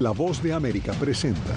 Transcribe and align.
La 0.00 0.12
voz 0.12 0.40
de 0.42 0.52
América 0.52 0.92
presenta. 0.92 1.56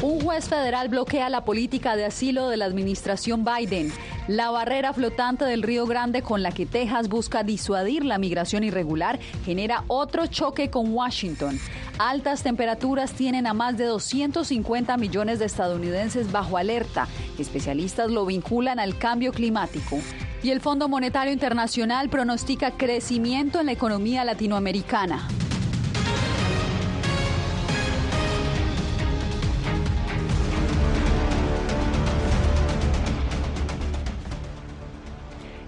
Un 0.00 0.20
juez 0.20 0.48
federal 0.48 0.88
bloquea 0.88 1.28
la 1.28 1.44
política 1.44 1.96
de 1.96 2.06
asilo 2.06 2.48
de 2.48 2.56
la 2.56 2.64
administración 2.64 3.44
Biden. 3.44 3.92
La 4.28 4.50
barrera 4.50 4.92
flotante 4.92 5.44
del 5.44 5.62
Río 5.62 5.86
Grande 5.86 6.22
con 6.22 6.42
la 6.42 6.50
que 6.50 6.64
Texas 6.64 7.08
busca 7.08 7.42
disuadir 7.42 8.04
la 8.04 8.16
migración 8.16 8.64
irregular 8.64 9.18
genera 9.44 9.84
otro 9.86 10.26
choque 10.26 10.70
con 10.70 10.94
Washington. 10.94 11.58
Altas 11.98 12.42
temperaturas 12.42 13.12
tienen 13.12 13.46
a 13.46 13.54
más 13.54 13.78
de 13.78 13.86
250 13.86 14.96
millones 14.98 15.38
de 15.38 15.46
estadounidenses 15.46 16.30
bajo 16.30 16.58
alerta. 16.58 17.08
Especialistas 17.38 18.10
lo 18.10 18.26
vinculan 18.26 18.78
al 18.78 18.98
cambio 18.98 19.32
climático. 19.32 19.98
Y 20.42 20.50
el 20.50 20.60
Fondo 20.60 20.88
Monetario 20.88 21.32
Internacional 21.32 22.10
pronostica 22.10 22.72
crecimiento 22.72 23.60
en 23.60 23.66
la 23.66 23.72
economía 23.72 24.24
latinoamericana. 24.24 25.26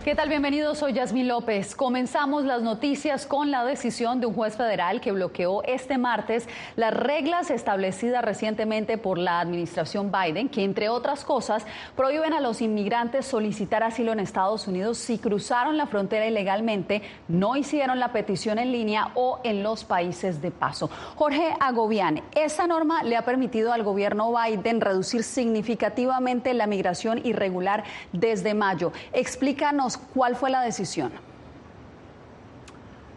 ¿Qué 0.09 0.15
tal? 0.15 0.31
Bienvenidos, 0.31 0.79
soy 0.79 0.95
Yasmín 0.95 1.29
López. 1.29 1.75
Comenzamos 1.75 2.47
las 2.47 2.63
noticias 2.63 3.27
con 3.27 3.51
la 3.51 3.63
decisión 3.67 4.21
de 4.21 4.27
un 4.27 4.33
juez 4.33 4.57
federal 4.57 5.03
que 5.03 5.13
bloqueó 5.13 5.63
este 5.65 5.99
martes 5.99 6.49
las 6.77 6.95
reglas 6.95 7.51
establecidas 7.51 8.25
recientemente 8.25 8.97
por 8.97 9.19
la 9.19 9.39
administración 9.39 10.11
Biden, 10.11 10.49
que 10.49 10.65
entre 10.65 10.89
otras 10.89 11.27
cosas 11.27 11.67
prohíben 11.95 12.33
a 12.33 12.41
los 12.41 12.63
inmigrantes 12.63 13.27
solicitar 13.27 13.83
asilo 13.83 14.13
en 14.13 14.21
Estados 14.21 14.67
Unidos 14.67 14.97
si 14.97 15.19
cruzaron 15.19 15.77
la 15.77 15.85
frontera 15.85 16.27
ilegalmente, 16.27 17.03
no 17.29 17.59
hicieron 17.59 17.99
la 17.99 18.11
petición 18.11 18.59
en 18.59 18.73
línea 18.73 19.11
o 19.15 19.41
en 19.45 19.63
los 19.63 19.85
países 19.85 20.41
de 20.41 20.51
paso. 20.51 20.89
Jorge 21.17 21.55
Agobián, 21.61 22.23
esta 22.35 22.67
norma 22.67 23.03
le 23.03 23.19
ha 23.19 23.27
permitido 23.27 23.75
al 23.75 23.83
gobierno 23.83 24.33
Biden 24.33 24.81
reducir 24.81 25.23
significativamente 25.23 26.55
la 26.55 26.67
migración 26.67 27.21
irregular 27.27 27.85
desde 28.15 28.55
mayo. 28.55 28.91
Explícanos 29.13 29.98
¿Cuál 30.15 30.37
fue 30.37 30.51
la 30.51 30.63
decisión? 30.63 31.13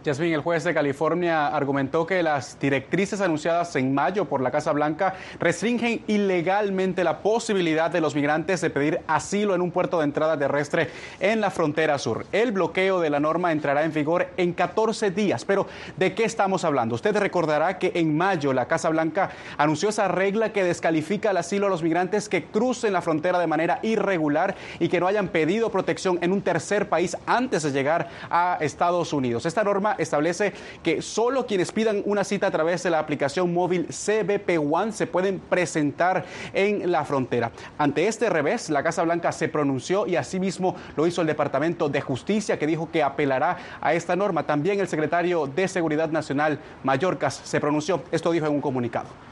Yasmin, 0.04 0.34
el 0.34 0.42
juez 0.42 0.64
de 0.64 0.74
California 0.74 1.48
argumentó 1.48 2.08
que 2.08 2.24
las 2.24 2.60
directrices 2.60 3.22
anunciadas 3.22 3.76
en 3.76 3.94
mayo 3.94 4.26
por 4.26 4.42
la 4.42 4.50
Casa 4.50 4.72
Blanca 4.72 5.14
restringen 5.40 6.04
ilegalmente 6.08 7.04
la 7.04 7.20
posibilidad 7.20 7.92
de 7.92 8.02
los 8.02 8.16
migrantes 8.16 8.62
de 8.62 8.72
pedir 8.72 9.02
asilo 9.06 9.54
en 9.54 9.62
un 9.62 9.70
puerto 9.70 10.00
de 10.00 10.06
entrada 10.06 10.40
terrestre 10.40 10.90
en 11.20 11.40
la 11.40 11.52
frontera 11.52 12.00
sur. 12.00 12.26
El 12.32 12.52
bloqueo 12.52 13.00
de 13.00 13.12
la 13.12 13.20
norma 13.20 13.52
entrará 13.52 13.84
en 13.84 13.94
vigor 13.94 14.30
en 14.38 14.54
14 14.54 15.12
días. 15.12 15.46
Pero, 15.46 15.68
¿de 15.98 16.16
qué 16.16 16.24
estamos 16.24 16.66
hablando? 16.66 16.96
Usted 16.96 17.16
recordará 17.16 17.78
que 17.78 17.92
en 17.94 18.18
mayo 18.18 18.54
la 18.54 18.66
Casa 18.66 18.90
Blanca 18.90 19.30
anunció 19.60 19.90
esa 19.90 20.08
regla 20.08 20.52
que 20.52 20.64
descalifica 20.64 21.30
el 21.30 21.38
asilo 21.38 21.68
a 21.68 21.70
los 21.70 21.84
migrantes 21.84 22.28
que 22.28 22.46
crucen 22.46 22.94
la 22.94 23.04
frontera 23.04 23.38
de 23.38 23.46
manera 23.46 23.78
irregular 23.84 24.56
y 24.80 24.90
que 24.90 25.00
no 25.00 25.06
hayan 25.06 25.28
pedido 25.28 25.70
protección 25.70 26.18
en 26.22 26.32
un 26.32 26.42
tercer 26.42 26.90
país 26.90 27.16
antes 27.28 27.62
de 27.62 27.72
llegar 27.72 28.10
a 28.32 28.58
Estados 28.62 29.14
Unidos. 29.14 29.46
Esta 29.46 29.64
norma 29.64 29.91
establece 29.98 30.54
que 30.84 31.02
solo 31.02 31.46
quienes 31.46 31.72
pidan 31.72 32.02
una 32.06 32.24
cita 32.24 32.48
a 32.48 32.52
través 32.52 32.84
de 32.84 32.90
la 32.90 33.00
aplicación 33.00 33.54
móvil 33.54 33.88
CBP 33.88 34.60
One 34.72 34.92
se 34.92 35.08
pueden 35.08 35.40
presentar 35.40 36.26
en 36.54 36.92
la 36.92 37.06
frontera. 37.06 37.52
Ante 37.78 38.08
este 38.08 38.30
revés, 38.30 38.70
la 38.70 38.84
Casa 38.84 39.04
Blanca 39.04 39.32
se 39.32 39.48
pronunció 39.48 40.08
y 40.08 40.16
asimismo 40.16 40.76
lo 40.96 41.08
hizo 41.08 41.22
el 41.22 41.28
Departamento 41.28 41.90
de 41.90 42.02
Justicia 42.02 42.58
que 42.58 42.68
dijo 42.68 42.90
que 42.92 43.04
apelará 43.04 43.58
a 43.82 43.94
esta 43.94 44.16
norma. 44.16 44.46
También 44.46 44.80
el 44.80 44.88
secretario 44.88 45.48
de 45.48 45.68
Seguridad 45.68 46.10
Nacional, 46.10 46.60
Mallorcas, 46.84 47.42
se 47.44 47.60
pronunció. 47.60 48.04
Esto 48.12 48.32
dijo 48.32 48.46
en 48.46 48.54
un 48.54 48.62
comunicado. 48.62 49.31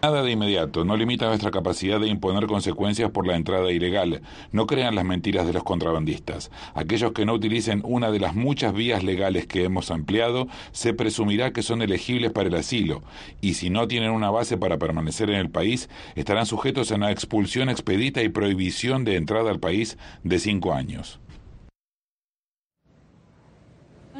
Nada 0.00 0.22
de 0.22 0.30
inmediato, 0.30 0.84
no 0.84 0.96
limita 0.96 1.26
nuestra 1.26 1.50
capacidad 1.50 1.98
de 1.98 2.06
imponer 2.06 2.46
consecuencias 2.46 3.10
por 3.10 3.26
la 3.26 3.34
entrada 3.34 3.72
ilegal. 3.72 4.22
No 4.52 4.68
crean 4.68 4.94
las 4.94 5.04
mentiras 5.04 5.44
de 5.44 5.52
los 5.52 5.64
contrabandistas. 5.64 6.52
Aquellos 6.74 7.10
que 7.10 7.26
no 7.26 7.32
utilicen 7.34 7.82
una 7.84 8.12
de 8.12 8.20
las 8.20 8.36
muchas 8.36 8.72
vías 8.72 9.02
legales 9.02 9.48
que 9.48 9.64
hemos 9.64 9.90
ampliado, 9.90 10.46
se 10.70 10.94
presumirá 10.94 11.52
que 11.52 11.64
son 11.64 11.82
elegibles 11.82 12.30
para 12.30 12.48
el 12.48 12.54
asilo, 12.54 13.02
y 13.40 13.54
si 13.54 13.70
no 13.70 13.88
tienen 13.88 14.12
una 14.12 14.30
base 14.30 14.56
para 14.56 14.78
permanecer 14.78 15.30
en 15.30 15.36
el 15.36 15.50
país, 15.50 15.90
estarán 16.14 16.46
sujetos 16.46 16.92
a 16.92 16.94
una 16.94 17.10
expulsión 17.10 17.68
expedita 17.68 18.22
y 18.22 18.28
prohibición 18.28 19.04
de 19.04 19.16
entrada 19.16 19.50
al 19.50 19.58
país 19.58 19.98
de 20.22 20.38
cinco 20.38 20.74
años. 20.74 21.18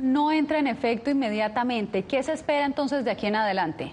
No 0.02 0.32
entra 0.32 0.58
en 0.58 0.66
efecto 0.66 1.10
inmediatamente. 1.10 2.02
¿Qué 2.02 2.20
se 2.24 2.32
espera 2.32 2.66
entonces 2.66 3.04
de 3.04 3.12
aquí 3.12 3.28
en 3.28 3.36
adelante? 3.36 3.92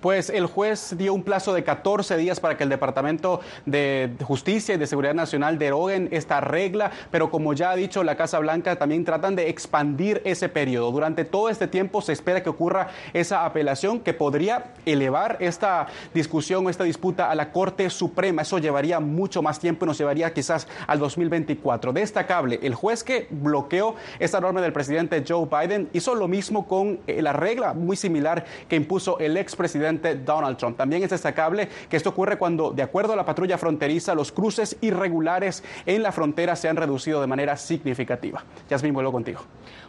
Pues 0.00 0.30
el 0.30 0.46
juez 0.46 0.96
dio 0.96 1.12
un 1.12 1.22
plazo 1.22 1.52
de 1.52 1.62
14 1.62 2.16
días 2.16 2.40
para 2.40 2.56
que 2.56 2.64
el 2.64 2.70
Departamento 2.70 3.40
de 3.66 4.10
Justicia 4.22 4.74
y 4.74 4.78
de 4.78 4.86
Seguridad 4.86 5.12
Nacional 5.12 5.58
deroguen 5.58 6.08
esta 6.10 6.40
regla, 6.40 6.90
pero 7.10 7.30
como 7.30 7.52
ya 7.52 7.72
ha 7.72 7.76
dicho 7.76 8.02
la 8.02 8.16
Casa 8.16 8.38
Blanca, 8.38 8.76
también 8.76 9.04
tratan 9.04 9.36
de 9.36 9.50
expandir 9.50 10.22
ese 10.24 10.48
periodo. 10.48 10.90
Durante 10.90 11.26
todo 11.26 11.50
este 11.50 11.68
tiempo 11.68 12.00
se 12.00 12.14
espera 12.14 12.42
que 12.42 12.48
ocurra 12.48 12.88
esa 13.12 13.44
apelación 13.44 14.00
que 14.00 14.14
podría 14.14 14.72
elevar 14.86 15.36
esta 15.38 15.88
discusión 16.14 16.66
o 16.66 16.70
esta 16.70 16.84
disputa 16.84 17.30
a 17.30 17.34
la 17.34 17.52
Corte 17.52 17.90
Suprema. 17.90 18.40
Eso 18.40 18.56
llevaría 18.56 19.00
mucho 19.00 19.42
más 19.42 19.58
tiempo 19.58 19.84
y 19.84 19.88
nos 19.88 19.98
llevaría 19.98 20.32
quizás 20.32 20.66
al 20.86 20.98
2024. 20.98 21.92
Destacable, 21.92 22.58
el 22.62 22.74
juez 22.74 23.04
que 23.04 23.26
bloqueó 23.28 23.96
esta 24.18 24.40
norma 24.40 24.62
del 24.62 24.72
presidente 24.72 25.22
Joe 25.28 25.46
Biden 25.46 25.90
hizo 25.92 26.14
lo 26.14 26.26
mismo 26.26 26.66
con 26.66 27.00
eh, 27.06 27.20
la 27.20 27.34
regla 27.34 27.74
muy 27.74 27.98
similar 27.98 28.46
que 28.66 28.76
impuso 28.76 29.18
el 29.18 29.36
expresidente 29.36 29.89
Donald 29.98 30.56
Trump. 30.56 30.76
También 30.76 31.02
es 31.02 31.10
destacable 31.10 31.68
que 31.88 31.96
esto 31.96 32.10
ocurre 32.10 32.38
cuando, 32.38 32.70
de 32.70 32.82
acuerdo 32.82 33.12
a 33.12 33.16
la 33.16 33.24
patrulla 33.24 33.58
fronteriza, 33.58 34.14
los 34.14 34.32
cruces 34.32 34.76
irregulares 34.80 35.64
en 35.86 36.02
la 36.02 36.12
frontera 36.12 36.56
se 36.56 36.68
han 36.68 36.76
reducido 36.76 37.20
de 37.20 37.26
manera 37.26 37.56
significativa. 37.56 38.44
Yasmin, 38.68 38.94
vuelvo 38.94 39.12
contigo. 39.12 39.40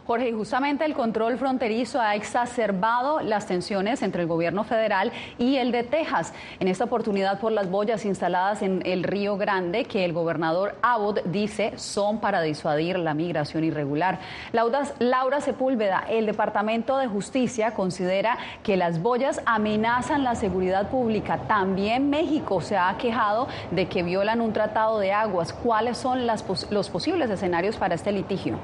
Jorge, 0.04 0.32
justamente 0.32 0.84
el 0.84 0.94
control 0.94 1.38
fronterizo 1.38 2.00
ha 2.00 2.16
exacerbado 2.16 3.20
las 3.20 3.46
tensiones 3.46 4.02
entre 4.02 4.22
el 4.22 4.28
gobierno 4.28 4.64
federal 4.64 5.12
y 5.38 5.58
el 5.58 5.70
de 5.70 5.84
Texas. 5.84 6.34
En 6.58 6.66
esta 6.66 6.84
oportunidad 6.84 7.38
por 7.38 7.52
las 7.52 7.70
boyas 7.70 8.04
instaladas 8.04 8.62
en 8.62 8.82
el 8.84 9.04
Río 9.04 9.36
Grande, 9.36 9.84
que 9.84 10.04
el 10.04 10.12
gobernador 10.12 10.74
Abbott 10.82 11.22
dice 11.26 11.74
son 11.76 12.18
para 12.18 12.42
disuadir 12.42 12.98
la 12.98 13.14
migración 13.14 13.62
irregular. 13.62 14.18
Laura 14.98 15.40
Sepúlveda, 15.40 16.04
el 16.08 16.26
Departamento 16.26 16.98
de 16.98 17.06
Justicia 17.06 17.72
considera 17.72 18.38
que 18.64 18.76
las 18.76 19.00
boyas 19.00 19.40
amenazan 19.46 20.24
la 20.24 20.34
seguridad 20.34 20.88
pública. 20.88 21.42
También 21.46 22.10
México 22.10 22.60
se 22.60 22.76
ha 22.76 22.92
quejado 22.98 23.46
de 23.70 23.86
que 23.86 24.02
violan 24.02 24.40
un 24.40 24.52
tratado 24.52 24.98
de 24.98 25.12
aguas. 25.12 25.52
¿Cuáles 25.52 25.96
son 25.96 26.26
los 26.26 26.90
posibles 26.90 27.30
escenarios 27.30 27.76
para 27.76 27.94
este 27.94 28.10
litigio? 28.10 28.58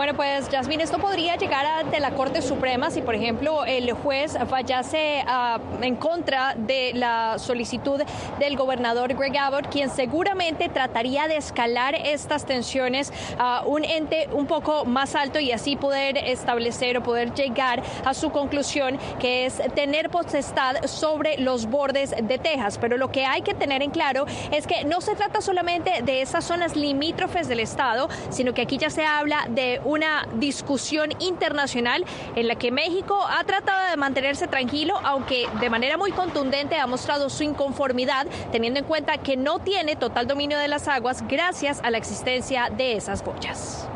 Bueno, 0.00 0.14
pues 0.14 0.48
Jasmine, 0.48 0.82
esto 0.82 0.96
podría 0.96 1.36
llegar 1.36 1.66
ante 1.66 2.00
la 2.00 2.12
Corte 2.12 2.40
Suprema 2.40 2.90
si, 2.90 3.02
por 3.02 3.14
ejemplo, 3.14 3.66
el 3.66 3.92
juez 3.92 4.34
fallase 4.48 5.22
ah, 5.26 5.58
en 5.82 5.94
contra 5.96 6.54
de 6.56 6.92
la 6.94 7.38
solicitud 7.38 8.00
del 8.38 8.56
gobernador 8.56 9.12
Greg 9.12 9.36
Abbott, 9.36 9.68
quien 9.68 9.90
seguramente 9.90 10.70
trataría 10.70 11.28
de 11.28 11.36
escalar 11.36 11.94
estas 11.94 12.46
tensiones 12.46 13.12
a 13.38 13.62
un 13.66 13.84
ente 13.84 14.30
un 14.32 14.46
poco 14.46 14.86
más 14.86 15.14
alto 15.14 15.38
y 15.38 15.52
así 15.52 15.76
poder 15.76 16.16
establecer 16.16 16.96
o 16.96 17.02
poder 17.02 17.34
llegar 17.34 17.82
a 18.06 18.14
su 18.14 18.30
conclusión, 18.30 18.98
que 19.18 19.44
es 19.44 19.60
tener 19.74 20.08
potestad 20.08 20.76
sobre 20.86 21.36
los 21.36 21.66
bordes 21.66 22.14
de 22.22 22.38
Texas. 22.38 22.78
Pero 22.78 22.96
lo 22.96 23.12
que 23.12 23.26
hay 23.26 23.42
que 23.42 23.52
tener 23.52 23.82
en 23.82 23.90
claro 23.90 24.24
es 24.50 24.66
que 24.66 24.82
no 24.84 25.02
se 25.02 25.14
trata 25.14 25.42
solamente 25.42 26.00
de 26.00 26.22
esas 26.22 26.46
zonas 26.46 26.74
limítrofes 26.74 27.48
del 27.48 27.60
estado, 27.60 28.08
sino 28.30 28.54
que 28.54 28.62
aquí 28.62 28.78
ya 28.78 28.88
se 28.88 29.04
habla 29.04 29.44
de 29.50 29.78
una 29.90 30.26
discusión 30.36 31.10
internacional 31.18 32.04
en 32.36 32.48
la 32.48 32.54
que 32.54 32.70
México 32.70 33.18
ha 33.28 33.42
tratado 33.44 33.90
de 33.90 33.96
mantenerse 33.96 34.46
tranquilo, 34.46 34.94
aunque 35.04 35.48
de 35.60 35.70
manera 35.70 35.96
muy 35.96 36.12
contundente 36.12 36.76
ha 36.76 36.86
mostrado 36.86 37.28
su 37.28 37.42
inconformidad, 37.42 38.26
teniendo 38.52 38.80
en 38.80 38.86
cuenta 38.86 39.18
que 39.18 39.36
no 39.36 39.58
tiene 39.58 39.96
total 39.96 40.26
dominio 40.26 40.58
de 40.58 40.68
las 40.68 40.88
aguas 40.88 41.24
gracias 41.28 41.80
a 41.82 41.90
la 41.90 41.98
existencia 41.98 42.70
de 42.70 42.96
esas 42.96 43.24
boyas. 43.24 43.88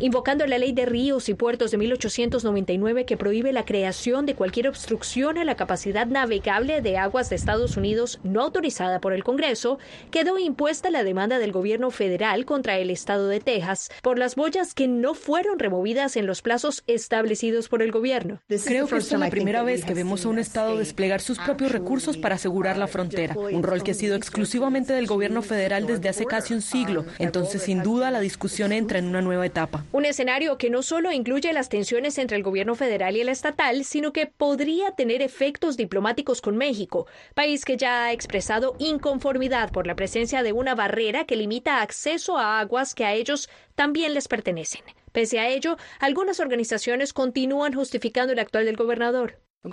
Invocando 0.00 0.46
la 0.46 0.58
ley 0.58 0.72
de 0.72 0.86
ríos 0.86 1.28
y 1.28 1.34
puertos 1.34 1.70
de 1.70 1.78
1899 1.78 3.04
que 3.04 3.16
prohíbe 3.16 3.52
la 3.52 3.64
creación 3.64 4.26
de 4.26 4.34
cualquier 4.34 4.68
obstrucción 4.68 5.38
a 5.38 5.44
la 5.44 5.56
capacidad 5.56 6.06
navegable 6.06 6.80
de 6.80 6.96
aguas 6.96 7.30
de 7.30 7.36
Estados 7.36 7.76
Unidos 7.76 8.20
no 8.22 8.42
autorizada 8.42 9.00
por 9.00 9.12
el 9.12 9.24
Congreso, 9.24 9.78
quedó 10.10 10.38
impuesta 10.38 10.90
la 10.90 11.02
demanda 11.02 11.38
del 11.38 11.52
gobierno 11.52 11.90
federal 11.90 12.44
contra 12.44 12.78
el 12.78 12.90
estado 12.90 13.28
de 13.28 13.40
Texas 13.40 13.90
por 14.02 14.18
las 14.18 14.36
boyas 14.36 14.74
que 14.74 14.86
no 14.86 15.14
fueron 15.14 15.58
removidas 15.58 16.16
en 16.16 16.26
los 16.26 16.42
plazos 16.42 16.84
establecidos 16.86 17.68
por 17.68 17.82
el 17.82 17.90
gobierno. 17.90 18.40
Creo 18.64 18.86
que 18.86 18.98
esta 18.98 19.14
es 19.16 19.20
la 19.20 19.30
primera 19.30 19.62
vez 19.62 19.84
que 19.84 19.94
vemos 19.94 20.24
a 20.24 20.28
un 20.28 20.38
estado 20.38 20.76
desplegar 20.76 21.20
sus 21.20 21.38
propios 21.38 21.72
recursos 21.72 22.16
para 22.16 22.36
asegurar 22.36 22.76
la 22.76 22.86
frontera, 22.86 23.34
un 23.36 23.62
rol 23.62 23.82
que 23.82 23.90
ha 23.90 23.94
sido 23.94 24.14
exclusivamente 24.14 24.92
del 24.92 25.06
gobierno 25.06 25.42
federal 25.42 25.86
desde 25.86 26.08
hace 26.08 26.24
casi 26.24 26.54
un 26.54 26.62
siglo. 26.62 27.04
Entonces, 27.18 27.62
sin 27.62 27.82
duda, 27.82 28.10
la 28.10 28.20
discusión 28.20 28.72
entra 28.72 28.98
en 28.98 29.06
una 29.06 29.22
nueva 29.22 29.44
etapa. 29.44 29.84
Un 29.90 30.04
escenario 30.04 30.58
que 30.58 30.68
no 30.68 30.82
solo 30.82 31.12
incluye 31.12 31.50
las 31.54 31.70
tensiones 31.70 32.18
entre 32.18 32.36
el 32.36 32.42
gobierno 32.42 32.74
federal 32.74 33.16
y 33.16 33.22
el 33.22 33.30
estatal, 33.30 33.84
sino 33.84 34.12
que 34.12 34.26
podría 34.26 34.90
tener 34.90 35.22
efectos 35.22 35.78
diplomáticos 35.78 36.42
con 36.42 36.58
México, 36.58 37.06
país 37.34 37.64
que 37.64 37.78
ya 37.78 38.04
ha 38.04 38.12
expresado 38.12 38.76
inconformidad 38.78 39.72
por 39.72 39.86
la 39.86 39.96
presencia 39.96 40.42
de 40.42 40.52
una 40.52 40.74
barrera 40.74 41.24
que 41.24 41.36
limita 41.36 41.80
acceso 41.80 42.36
a 42.36 42.60
aguas 42.60 42.94
que 42.94 43.06
a 43.06 43.14
ellos 43.14 43.48
también 43.74 44.12
les 44.12 44.28
pertenecen. 44.28 44.82
Pese 45.12 45.38
a 45.38 45.48
ello, 45.48 45.78
algunas 46.00 46.38
organizaciones 46.38 47.14
continúan 47.14 47.72
justificando 47.72 48.34
el 48.34 48.40
actual 48.40 48.66
del 48.66 48.76
gobernador. 48.76 49.40
El 49.64 49.72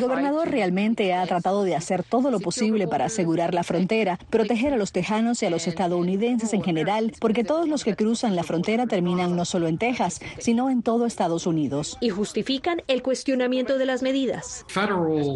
gobernador 0.00 0.50
realmente 0.50 1.14
ha 1.14 1.24
tratado 1.28 1.62
de 1.62 1.76
hacer 1.76 2.02
todo 2.02 2.32
lo 2.32 2.40
posible 2.40 2.88
para 2.88 3.04
asegurar 3.04 3.54
la 3.54 3.62
frontera, 3.62 4.18
proteger 4.30 4.74
a 4.74 4.76
los 4.76 4.90
tejanos 4.90 5.40
y 5.40 5.46
a 5.46 5.50
los 5.50 5.68
estadounidenses 5.68 6.52
en 6.52 6.64
general, 6.64 7.12
porque 7.20 7.44
todos 7.44 7.68
los 7.68 7.84
que 7.84 7.94
cruzan 7.94 8.34
la 8.34 8.42
frontera 8.42 8.88
terminan 8.88 9.36
no 9.36 9.44
solo 9.44 9.68
en 9.68 9.78
Texas, 9.78 10.20
sino 10.40 10.70
en 10.70 10.82
todo 10.82 11.06
Estados 11.06 11.46
Unidos. 11.46 11.96
Y 12.00 12.08
justifican 12.08 12.82
el 12.88 13.02
cuestionamiento 13.02 13.78
de 13.78 13.86
las 13.86 14.02
medidas. 14.02 14.66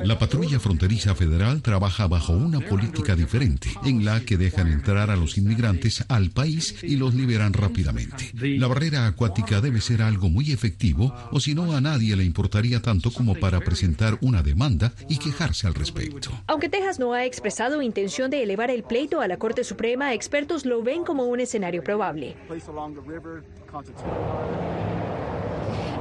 La 0.03 0.19
patrulla 0.19 0.59
fronteriza 0.59 1.15
federal 1.15 1.63
trabaja 1.63 2.09
bajo 2.09 2.33
una 2.33 2.59
política 2.59 3.15
diferente, 3.15 3.71
en 3.85 4.05
la 4.05 4.19
que 4.21 4.37
dejan 4.37 4.67
entrar 4.67 5.11
a 5.11 5.17
los 5.17 5.39
inmigrantes 5.39 6.05
al 6.09 6.31
país 6.31 6.83
y 6.83 6.97
los 6.97 7.15
liberan 7.15 7.53
rápidamente. 7.53 8.33
La 8.35 8.67
barrera 8.67 9.07
acuática 9.07 9.61
debe 9.61 9.81
ser 9.81 10.03
algo 10.03 10.29
muy 10.29 10.51
efectivo, 10.51 11.15
o 11.31 11.39
si 11.39 11.55
no 11.55 11.73
a 11.73 11.81
nadie 11.81 12.17
le 12.17 12.25
importaría 12.25 12.83
tanto 12.83 13.13
como 13.13 13.37
para 13.37 13.60
presentar 13.61 14.19
una 14.21 14.43
demanda 14.43 14.93
y 15.09 15.19
quejarse 15.19 15.67
al 15.67 15.75
respecto. 15.75 16.31
Aunque 16.47 16.69
Texas 16.69 16.99
no 16.99 17.13
ha 17.13 17.25
expresado 17.25 17.83
intención 17.83 18.31
de 18.31 18.43
elevar 18.43 18.71
el 18.71 18.83
pleito 18.83 19.21
a 19.21 19.29
la 19.29 19.39
Corte 19.39 19.65
Suprema, 19.65 20.15
expertos 20.15 20.65
lo 20.65 20.83
ven 20.83 21.05
como 21.05 21.25
un 21.25 21.41
escenario 21.41 21.83
probable. 21.83 22.37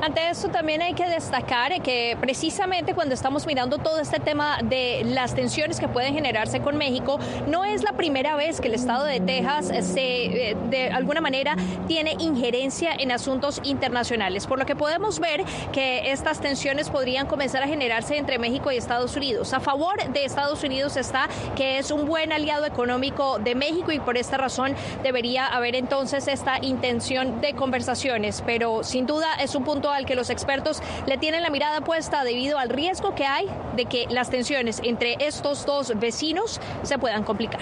Ante 0.01 0.29
esto 0.29 0.47
también 0.47 0.81
hay 0.81 0.93
que 0.93 1.05
destacar 1.09 1.81
que 1.81 2.17
precisamente 2.21 2.93
cuando 2.93 3.13
estamos 3.13 3.45
mirando 3.45 3.79
todo 3.79 3.99
este 3.99 4.19
tema 4.19 4.59
de 4.63 5.01
las 5.05 5.35
tensiones 5.35 5.77
que 5.77 5.89
pueden 5.89 6.13
generarse 6.13 6.61
con 6.61 6.77
México, 6.77 7.19
no 7.47 7.65
es 7.65 7.83
la 7.83 7.91
primera 7.91 8.37
vez 8.37 8.61
que 8.61 8.69
el 8.69 8.75
estado 8.75 9.03
de 9.03 9.19
Texas 9.19 9.67
se, 9.93 10.51
eh, 10.51 10.57
de 10.69 10.89
alguna 10.89 11.19
manera 11.19 11.57
tiene 11.87 12.15
injerencia 12.19 12.91
en 12.97 13.11
asuntos 13.11 13.59
internacionales, 13.63 14.47
por 14.47 14.57
lo 14.57 14.65
que 14.65 14.73
podemos 14.73 15.19
ver 15.19 15.43
que 15.73 16.11
estas 16.11 16.39
tensiones 16.39 16.89
podrían 16.89 17.27
comenzar 17.27 17.61
a 17.61 17.67
generarse 17.67 18.15
entre 18.15 18.39
México 18.39 18.71
y 18.71 18.77
Estados 18.77 19.17
Unidos. 19.17 19.53
A 19.53 19.59
favor 19.59 20.01
de 20.13 20.23
Estados 20.23 20.63
Unidos 20.63 20.95
está 20.95 21.27
que 21.57 21.77
es 21.77 21.91
un 21.91 22.05
buen 22.05 22.31
aliado 22.31 22.65
económico 22.65 23.37
de 23.39 23.53
México 23.53 23.91
y 23.91 23.99
por 23.99 24.17
esta 24.17 24.37
razón 24.37 24.75
debería 25.03 25.45
haber 25.45 25.75
entonces 25.75 26.29
esta 26.29 26.57
intención 26.61 27.41
de 27.41 27.53
conversaciones, 27.53 28.41
pero 28.45 28.81
sin 28.85 29.05
duda 29.05 29.27
es 29.41 29.55
un 29.55 29.65
punto 29.65 29.88
al 29.91 30.05
que 30.05 30.15
los 30.15 30.29
expertos 30.29 30.81
le 31.05 31.17
tienen 31.17 31.43
la 31.43 31.49
mirada 31.49 31.81
puesta 31.81 32.23
debido 32.23 32.57
al 32.57 32.69
riesgo 32.69 33.15
que 33.15 33.25
hay 33.25 33.47
de 33.75 33.85
que 33.85 34.07
las 34.09 34.29
tensiones 34.29 34.81
entre 34.83 35.17
estos 35.19 35.65
dos 35.65 35.97
vecinos 35.99 36.59
se 36.83 36.97
puedan 36.97 37.23
complicar. 37.23 37.61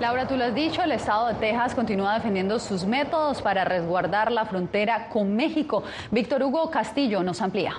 Laura, 0.00 0.26
tú 0.26 0.36
lo 0.36 0.44
has 0.46 0.54
dicho, 0.54 0.82
el 0.82 0.90
estado 0.90 1.28
de 1.28 1.34
Texas 1.34 1.76
continúa 1.76 2.14
defendiendo 2.14 2.58
sus 2.58 2.84
métodos 2.84 3.40
para 3.40 3.64
resguardar 3.64 4.32
la 4.32 4.44
frontera 4.46 5.08
con 5.08 5.36
México. 5.36 5.84
Víctor 6.10 6.42
Hugo 6.42 6.70
Castillo 6.70 7.22
nos 7.22 7.40
amplía. 7.40 7.74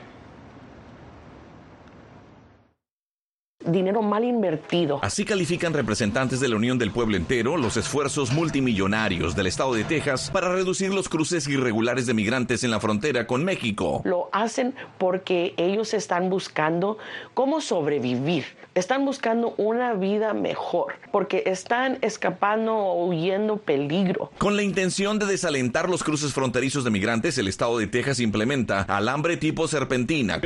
Dinero 3.65 4.01
mal 4.01 4.24
invertido. 4.24 5.00
Así 5.01 5.25
califican 5.25 5.74
representantes 5.74 6.39
de 6.39 6.50
la 6.50 6.56
Unión 6.56 6.77
del 6.77 6.92
Pueblo 6.92 7.15
Entero 7.15 7.57
los 7.57 7.77
esfuerzos 7.77 8.31
multimillonarios 8.33 9.36
del 9.36 9.48
estado 9.48 9.74
de 9.74 9.83
Texas 9.83 10.30
para 10.31 10.51
reducir 10.51 10.94
los 10.94 11.10
cruces 11.10 11.48
irregulares 11.48 12.06
de 12.06 12.13
migrantes 12.13 12.63
en 12.63 12.71
la 12.71 12.80
frontera 12.80 13.25
con 13.27 13.44
México. 13.45 14.01
Lo 14.04 14.30
hacen 14.31 14.75
porque 14.98 15.54
ellos 15.57 15.94
están 15.94 16.30
buscando 16.30 16.98
cómo 17.33 17.62
sobrevivir, 17.62 18.45
están 18.75 19.06
buscando 19.06 19.54
una 19.57 19.94
vida 19.94 20.33
mejor, 20.33 20.95
porque 21.12 21.44
están 21.45 22.00
escapando 22.01 22.75
o 22.75 23.07
huyendo 23.07 23.57
peligro. 23.57 24.31
Con 24.38 24.56
la 24.56 24.63
intención 24.63 25.19
de 25.19 25.25
desalentar 25.25 25.89
los 25.89 26.04
cruces 26.04 26.33
fronterizos 26.33 26.83
de 26.83 26.89
migrantes, 26.89 27.38
el 27.38 27.48
estado 27.48 27.77
de 27.77 27.88
Texas 27.88 28.19
implementa 28.19 28.81
alambre 28.81 29.38
tipo 29.38 29.68
serpentina, 29.68 30.42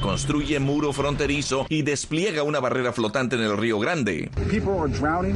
construye 0.00 0.60
muro 0.60 0.92
fronterizo 0.92 1.66
y 1.68 1.82
despliega 1.82 2.17
despliega 2.18 2.42
una 2.42 2.58
barrera 2.58 2.92
flotante 2.92 3.36
en 3.36 3.42
el 3.42 3.56
río 3.56 3.78
Grande. 3.78 4.28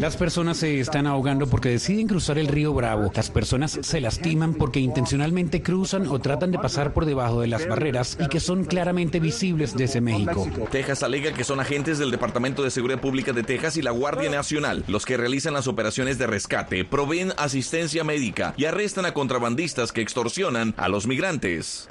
Las 0.01 0.17
personas 0.17 0.57
se 0.57 0.81
están 0.81 1.07
ahogando 1.07 1.47
porque 1.47 1.69
deciden 1.69 2.09
cruzar 2.09 2.39
el 2.39 2.49
río 2.49 2.75
Bravo. 2.75 3.13
Las 3.15 3.31
personas 3.31 3.79
se 3.81 4.01
lastiman 4.01 4.55
porque 4.55 4.81
intencionalmente 4.81 5.63
cruzan 5.63 6.09
o 6.09 6.19
tratan 6.19 6.51
de 6.51 6.59
pasar 6.59 6.93
por 6.93 7.05
debajo 7.05 7.41
de 7.41 7.47
las 7.47 7.69
barreras 7.69 8.19
y 8.19 8.27
que 8.27 8.41
son 8.41 8.65
claramente 8.65 9.21
visibles 9.21 9.77
desde 9.77 10.01
México. 10.01 10.49
Texas 10.73 11.05
alega 11.05 11.33
que 11.33 11.45
son 11.45 11.61
agentes 11.61 12.01
del 12.01 12.11
Departamento 12.11 12.65
de 12.65 12.73
Seguridad 12.73 13.01
Pública 13.01 13.33
de 13.33 13.45
Texas 13.45 13.77
y 13.77 13.83
la 13.83 13.93
Guardia 13.93 14.29
Nacional 14.29 14.83
los 14.89 15.07
que 15.07 15.17
realizan 15.17 15.55
las 15.55 15.69
operaciones 15.69 16.19
de 16.19 16.27
rescate, 16.27 16.85
proveen 16.85 17.33
asistencia 17.37 18.03
médica 18.03 18.55
y 18.57 18.65
arrestan 18.65 19.07
a 19.07 19.15
contrabandistas 19.15 19.93
que 19.93 20.01
extorsionan 20.01 20.75
a 20.77 20.89
los 20.89 21.07
migrantes. 21.07 21.87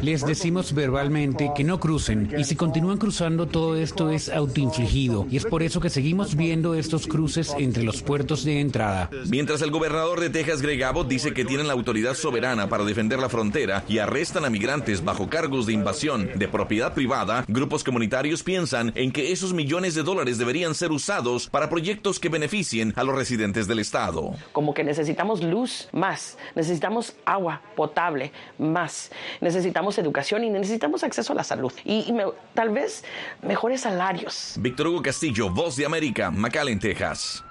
Les 0.00 0.24
decimos 0.24 0.72
verbalmente 0.72 1.50
que 1.54 1.64
no 1.64 1.78
crucen 1.78 2.32
y 2.38 2.44
si 2.44 2.56
continúan 2.56 2.96
cruzando 2.96 3.46
todo 3.46 3.76
esto 3.76 3.97
esto 3.98 4.10
es 4.10 4.28
autoinfligido 4.28 5.26
y 5.28 5.38
es 5.38 5.44
por 5.44 5.60
eso 5.64 5.80
que 5.80 5.90
seguimos 5.90 6.36
viendo 6.36 6.74
estos 6.74 7.08
cruces 7.08 7.52
entre 7.58 7.82
los 7.82 8.00
puertos 8.00 8.44
de 8.44 8.60
entrada. 8.60 9.10
Mientras 9.28 9.60
el 9.60 9.72
gobernador 9.72 10.20
de 10.20 10.30
Texas, 10.30 10.62
Greg 10.62 10.84
Abbott, 10.84 11.08
dice 11.08 11.34
que 11.34 11.44
tienen 11.44 11.66
la 11.66 11.72
autoridad 11.72 12.14
soberana 12.14 12.68
para 12.68 12.84
defender 12.84 13.18
la 13.18 13.28
frontera 13.28 13.82
y 13.88 13.98
arrestan 13.98 14.44
a 14.44 14.50
migrantes 14.50 15.04
bajo 15.04 15.28
cargos 15.28 15.66
de 15.66 15.72
invasión 15.72 16.30
de 16.36 16.46
propiedad 16.46 16.94
privada, 16.94 17.44
grupos 17.48 17.82
comunitarios 17.82 18.44
piensan 18.44 18.92
en 18.94 19.10
que 19.10 19.32
esos 19.32 19.52
millones 19.52 19.96
de 19.96 20.04
dólares 20.04 20.38
deberían 20.38 20.76
ser 20.76 20.92
usados 20.92 21.48
para 21.48 21.68
proyectos 21.68 22.20
que 22.20 22.28
beneficien 22.28 22.92
a 22.94 23.02
los 23.02 23.16
residentes 23.16 23.66
del 23.66 23.80
estado. 23.80 24.34
Como 24.52 24.74
que 24.74 24.84
necesitamos 24.84 25.42
luz 25.42 25.88
más, 25.90 26.38
necesitamos 26.54 27.16
agua 27.24 27.62
potable 27.74 28.30
más, 28.58 29.10
necesitamos 29.40 29.98
educación 29.98 30.44
y 30.44 30.50
necesitamos 30.50 31.02
acceso 31.02 31.32
a 31.32 31.36
la 31.36 31.42
salud. 31.42 31.72
Y, 31.84 32.14
tal 32.54 32.70
vez 32.70 33.02
mejores 33.42 33.87
salarios. 33.88 34.54
Víctor 34.58 34.88
Hugo 34.88 35.02
Castillo, 35.02 35.48
Voz 35.48 35.76
de 35.76 35.86
América, 35.86 36.30
McAllen, 36.30 36.78
Texas. 36.78 37.42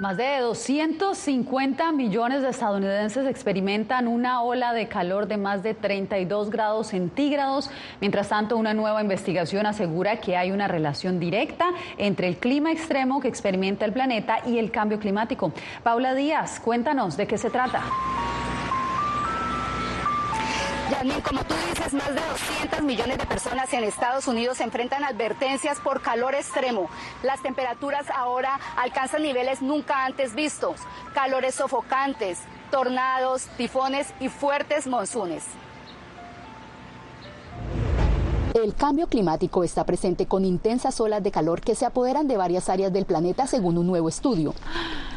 Más 0.00 0.16
de 0.16 0.38
250 0.40 1.92
millones 1.92 2.42
de 2.42 2.50
estadounidenses 2.50 3.26
experimentan 3.26 4.08
una 4.08 4.42
ola 4.42 4.72
de 4.72 4.88
calor 4.88 5.28
de 5.28 5.36
más 5.36 5.62
de 5.62 5.74
32 5.74 6.50
grados 6.50 6.88
centígrados. 6.88 7.70
Mientras 8.00 8.28
tanto, 8.28 8.56
una 8.56 8.74
nueva 8.74 9.00
investigación 9.00 9.66
asegura 9.66 10.20
que 10.20 10.36
hay 10.36 10.50
una 10.50 10.66
relación 10.66 11.20
directa 11.20 11.70
entre 11.98 12.26
el 12.28 12.36
clima 12.36 12.72
extremo 12.72 13.20
que 13.20 13.28
experimenta 13.28 13.84
el 13.84 13.92
planeta 13.92 14.38
y 14.44 14.58
el 14.58 14.72
cambio 14.72 14.98
climático. 14.98 15.52
Paula 15.84 16.14
Díaz, 16.14 16.60
cuéntanos 16.60 17.16
de 17.16 17.26
qué 17.26 17.38
se 17.38 17.50
trata. 17.50 17.82
Yasmin, 20.90 21.20
como 21.20 21.44
tú 21.44 21.54
dices, 21.68 21.92
más 21.92 22.14
de 22.14 22.20
200 22.20 22.80
millones 22.82 23.18
de 23.18 23.26
personas 23.26 23.72
en 23.74 23.84
Estados 23.84 24.26
Unidos 24.26 24.60
enfrentan 24.60 25.04
advertencias 25.04 25.80
por 25.80 26.00
calor 26.00 26.34
extremo. 26.34 26.88
Las 27.22 27.42
temperaturas 27.42 28.06
ahora 28.10 28.58
alcanzan 28.76 29.22
niveles 29.22 29.60
nunca 29.60 30.06
antes 30.06 30.34
vistos. 30.34 30.80
Calores 31.14 31.56
sofocantes, 31.56 32.38
tornados, 32.70 33.46
tifones 33.56 34.14
y 34.18 34.28
fuertes 34.28 34.86
monzones. 34.86 35.44
El 38.64 38.74
cambio 38.74 39.06
climático 39.06 39.62
está 39.62 39.84
presente 39.84 40.26
con 40.26 40.44
intensas 40.44 41.00
olas 41.00 41.22
de 41.22 41.30
calor 41.30 41.60
que 41.60 41.76
se 41.76 41.86
apoderan 41.86 42.26
de 42.26 42.36
varias 42.36 42.68
áreas 42.68 42.92
del 42.92 43.04
planeta 43.04 43.46
según 43.46 43.78
un 43.78 43.86
nuevo 43.86 44.08
estudio. 44.08 44.52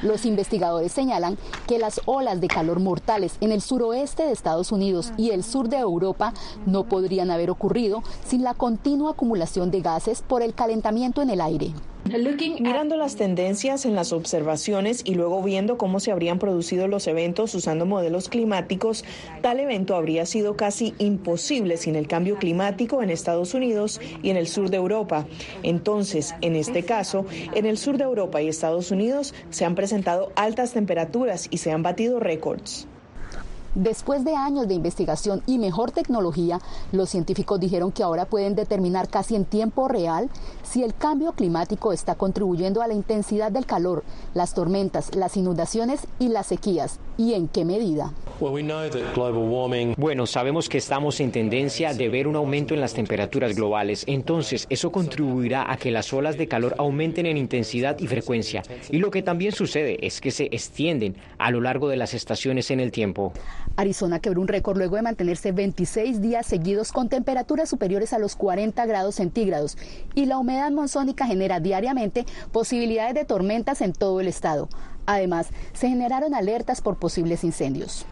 Los 0.04 0.26
investigadores 0.26 0.92
señalan 0.92 1.40
que 1.66 1.80
las 1.80 2.02
olas 2.06 2.40
de 2.40 2.48
calor 2.48 2.80
mortales 2.80 3.38
en 3.42 3.52
el 3.52 3.62
suroeste 3.62 4.24
de 4.24 4.32
Estados 4.32 4.72
Unidos 4.72 5.12
y 5.18 5.32
el 5.32 5.44
sur 5.44 5.70
de 5.70 5.78
Europa 5.78 6.34
no 6.68 6.84
podrían 6.84 7.32
haber 7.32 7.50
ocurrido 7.50 8.04
sin 8.24 8.44
la 8.44 8.54
continua 8.54 9.12
acumulación 9.12 9.72
de 9.72 9.82
gases 9.82 10.22
por 10.22 10.44
el 10.44 10.54
calentamiento 10.54 11.24
en 11.24 11.32
el 11.32 11.42
aire. 11.42 11.74
Mirando 12.06 12.98
las 12.98 13.16
tendencias 13.16 13.86
en 13.86 13.96
las 13.96 14.12
observaciones 14.12 15.02
y 15.06 15.14
luego 15.14 15.42
viendo 15.44 15.78
cómo 15.78 16.00
se 16.00 16.12
habrían 16.12 16.40
producido 16.40 16.88
los 16.88 17.08
eventos 17.08 17.54
usando 17.54 17.86
modelos 17.86 18.28
climáticos, 18.28 19.06
tal 19.42 19.60
evento 19.60 19.96
habría 19.96 20.26
sido 20.26 20.58
casi 20.58 20.94
imposible 20.98 21.78
sin 21.78 21.96
el 21.96 22.08
cambio 22.08 22.38
climático 22.38 23.04
en 23.04 23.12
Estados 23.12 23.54
Unidos 23.54 24.02
y 24.24 24.30
en 24.30 24.38
el 24.38 24.48
sur 24.48 24.70
de 24.70 24.78
Europa. 24.78 25.26
Entonces, 25.64 26.34
en 26.42 26.56
este 26.56 26.84
caso, 26.84 27.26
en 27.54 27.66
el 27.66 27.78
sur 27.78 27.98
de 27.98 28.04
Europa 28.04 28.42
y 28.42 28.48
Estados 28.48 28.92
Unidos 28.92 29.34
se 29.50 29.66
han 29.66 29.76
presentado 29.76 30.32
altas 30.36 30.74
temperaturas 30.74 31.48
y 31.52 31.58
se 31.58 31.72
han 31.72 31.84
batido 31.84 32.20
récords. 32.20 32.88
Después 33.76 34.26
de 34.26 34.36
años 34.36 34.68
de 34.68 34.74
investigación 34.74 35.44
y 35.46 35.58
mejor 35.58 35.92
tecnología, 35.92 36.60
los 36.92 37.10
científicos 37.10 37.58
dijeron 37.58 37.94
que 37.94 38.04
ahora 38.04 38.26
pueden 38.26 38.54
determinar 38.54 39.08
casi 39.08 39.36
en 39.36 39.46
tiempo 39.46 39.88
real 39.88 40.30
si 40.62 40.84
el 40.84 40.94
cambio 40.94 41.32
climático 41.32 41.94
está 41.94 42.16
contribuyendo 42.16 42.82
a 42.82 42.88
la 42.88 42.94
intensidad 42.94 43.50
del 43.50 43.66
calor, 43.66 44.04
las 44.34 44.54
tormentas, 44.54 45.16
las 45.16 45.38
inundaciones 45.38 46.06
y 46.20 46.28
las 46.28 46.48
sequías, 46.48 47.00
y 47.18 47.34
en 47.34 47.48
qué 47.48 47.64
medida. 47.64 48.12
Bueno, 49.98 50.26
sabemos 50.26 50.68
que 50.68 50.78
estamos 50.78 51.20
en 51.22 51.32
tendencia 51.32 51.94
de 51.94 52.10
ver 52.10 52.28
un 52.28 52.36
aumento 52.36 52.74
en 52.74 52.82
las 52.82 52.94
temperaturas 52.94 53.56
globales, 53.56 54.04
entonces 54.08 54.66
eso 54.70 54.92
contribuirá 54.92 55.72
a 55.72 55.78
que 55.78 55.92
las 55.92 56.12
olas 56.12 56.38
de 56.38 56.48
calor 56.48 56.76
aumenten 56.78 57.26
en 57.26 57.38
intensidad 57.38 57.98
y 58.00 58.08
frecuencia. 58.08 58.64
Y 58.90 58.98
lo 58.98 59.12
que 59.12 59.22
también 59.22 59.54
sucede 59.54 60.06
es 60.06 60.20
que 60.20 60.32
se 60.32 60.46
extienden 60.46 61.16
a 61.38 61.52
lo 61.52 61.62
largo 61.62 61.88
de 61.88 61.96
las 61.96 62.14
estaciones 62.14 62.70
en 62.72 62.82
el 62.82 62.92
tiempo. 62.92 63.32
Arizona 63.76 64.20
quebró 64.20 64.42
un 64.42 64.48
récord 64.48 64.78
luego 64.78 64.96
de 64.96 65.02
mantenerse 65.02 65.52
26 65.52 66.22
días 66.22 66.46
seguidos 66.46 66.92
con 66.92 67.10
temperaturas 67.10 67.70
superiores 67.70 68.14
a 68.14 68.20
los 68.20 68.36
40 68.36 68.86
grados 68.86 69.16
centígrados 69.16 69.78
y 70.16 70.26
la 70.26 70.38
humedad 70.38 70.72
monzónica 70.72 71.26
genera 71.26 71.60
diariamente 71.60 72.26
posibilidades 72.52 73.14
de 73.14 73.26
tormentas 73.26 73.82
en 73.82 73.94
todo 73.94 74.20
el 74.20 74.28
estado. 74.28 74.70
Además, 75.06 75.48
se 75.74 75.90
generaron 75.90 76.36
alertas 76.36 76.82
por 76.82 76.98
posibles 76.98 77.44
incendios. 77.44 78.06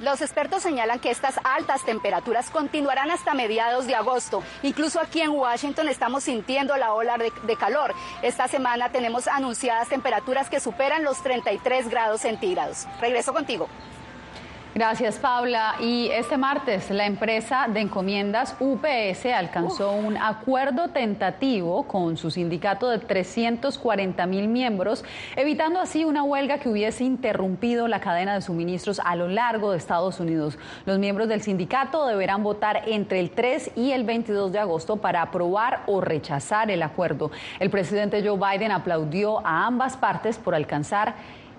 Los 0.00 0.20
expertos 0.20 0.62
señalan 0.62 0.98
que 0.98 1.10
estas 1.10 1.40
altas 1.42 1.84
temperaturas 1.84 2.50
continuarán 2.50 3.10
hasta 3.10 3.34
mediados 3.34 3.86
de 3.86 3.94
agosto. 3.94 4.42
Incluso 4.62 5.00
aquí 5.00 5.20
en 5.20 5.30
Washington 5.30 5.88
estamos 5.88 6.24
sintiendo 6.24 6.76
la 6.76 6.92
ola 6.92 7.16
de, 7.16 7.56
calor. 7.56 7.94
Esta 8.22 8.48
semana 8.48 8.90
tenemos 8.90 9.26
anunciadas 9.26 9.88
temperaturas 9.88 10.50
que 10.50 10.60
superan 10.60 11.04
los 11.04 11.22
33 11.22 11.88
grados 11.88 12.20
centígrados. 12.22 12.86
Regreso 13.00 13.32
contigo. 13.32 13.68
Gracias, 14.74 15.20
Paula. 15.20 15.76
Y 15.78 16.08
este 16.08 16.36
martes 16.36 16.90
la 16.90 17.06
empresa 17.06 17.68
de 17.72 17.78
encomiendas 17.78 18.56
UPS 18.58 19.26
alcanzó 19.26 19.92
un 19.92 20.16
acuerdo 20.16 20.88
tentativo 20.88 21.84
con 21.84 22.16
su 22.16 22.32
sindicato 22.32 22.90
de 22.90 22.98
340 22.98 24.26
mil 24.26 24.48
miembros, 24.48 25.04
evitando 25.36 25.78
así 25.78 26.04
una 26.04 26.24
huelga 26.24 26.58
que 26.58 26.68
hubiese 26.68 27.04
interrumpido 27.04 27.86
la 27.86 28.00
cadena 28.00 28.34
de 28.34 28.40
suministros 28.40 29.00
a 29.04 29.14
lo 29.14 29.28
largo 29.28 29.70
de 29.70 29.78
Estados 29.78 30.18
Unidos. 30.18 30.58
Los 30.86 30.98
miembros 30.98 31.28
del 31.28 31.42
sindicato 31.42 32.04
deberán 32.08 32.42
votar 32.42 32.82
entre 32.88 33.20
el 33.20 33.30
3 33.30 33.70
y 33.76 33.92
el 33.92 34.02
22 34.02 34.50
de 34.50 34.58
agosto 34.58 34.96
para 34.96 35.22
aprobar 35.22 35.84
o 35.86 36.00
rechazar 36.00 36.72
el 36.72 36.82
acuerdo. 36.82 37.30
El 37.60 37.70
presidente 37.70 38.26
Joe 38.26 38.36
Biden 38.36 38.72
aplaudió 38.72 39.38
a 39.46 39.66
ambas 39.66 39.96
partes 39.96 40.36
por 40.36 40.52
alcanzar 40.52 41.14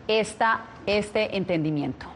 esta, 0.09 0.65
este 0.85 1.37
entendimiento. 1.37 2.14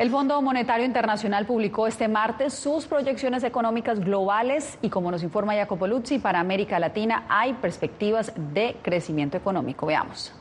El 0.00 0.08
Fondo 0.08 0.40
Monetario 0.40 0.86
Internacional 0.86 1.44
publicó 1.44 1.86
este 1.86 2.08
martes 2.08 2.54
sus 2.54 2.86
proyecciones 2.86 3.44
económicas 3.44 4.00
globales 4.00 4.78
y 4.80 4.88
como 4.88 5.10
nos 5.10 5.22
informa 5.22 5.52
Jacopo 5.52 5.86
Luzzi, 5.86 6.18
para 6.18 6.40
América 6.40 6.78
Latina 6.78 7.26
hay 7.28 7.52
perspectivas 7.52 8.32
de 8.54 8.76
crecimiento 8.80 9.36
económico. 9.36 9.84
Veamos. 9.84 10.32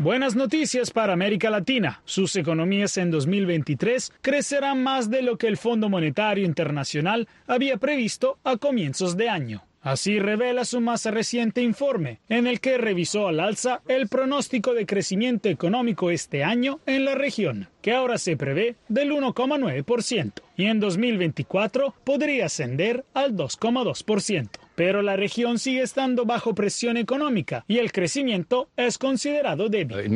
Buenas 0.00 0.36
noticias 0.36 0.90
para 0.90 1.14
América 1.14 1.48
Latina. 1.48 2.02
Sus 2.04 2.36
economías 2.36 2.98
en 2.98 3.10
2023 3.10 4.12
crecerán 4.20 4.82
más 4.82 5.08
de 5.08 5.22
lo 5.22 5.38
que 5.38 5.46
el 5.46 5.56
Fondo 5.56 5.88
Monetario 5.88 6.44
Internacional 6.44 7.26
había 7.46 7.78
previsto 7.78 8.36
a 8.44 8.58
comienzos 8.58 9.16
de 9.16 9.30
año. 9.30 9.62
Así 9.82 10.18
revela 10.18 10.66
su 10.66 10.80
más 10.80 11.06
reciente 11.06 11.62
informe, 11.62 12.20
en 12.28 12.46
el 12.46 12.60
que 12.60 12.76
revisó 12.76 13.28
al 13.28 13.40
alza 13.40 13.80
el 13.88 14.08
pronóstico 14.08 14.74
de 14.74 14.84
crecimiento 14.84 15.48
económico 15.48 16.10
este 16.10 16.44
año 16.44 16.80
en 16.84 17.06
la 17.06 17.14
región, 17.14 17.68
que 17.80 17.92
ahora 17.92 18.18
se 18.18 18.36
prevé 18.36 18.76
del 18.88 19.10
1,9%, 19.12 20.32
y 20.56 20.66
en 20.66 20.80
2024 20.80 21.94
podría 22.04 22.46
ascender 22.46 23.04
al 23.14 23.34
2,2% 23.34 24.48
pero 24.80 25.02
la 25.02 25.14
región 25.14 25.58
sigue 25.58 25.82
estando 25.82 26.24
bajo 26.24 26.54
presión 26.54 26.96
económica 26.96 27.66
y 27.68 27.76
el 27.76 27.92
crecimiento 27.92 28.70
es 28.78 28.96
considerado 28.96 29.68
débil. 29.68 29.94
Uh, 29.98 30.10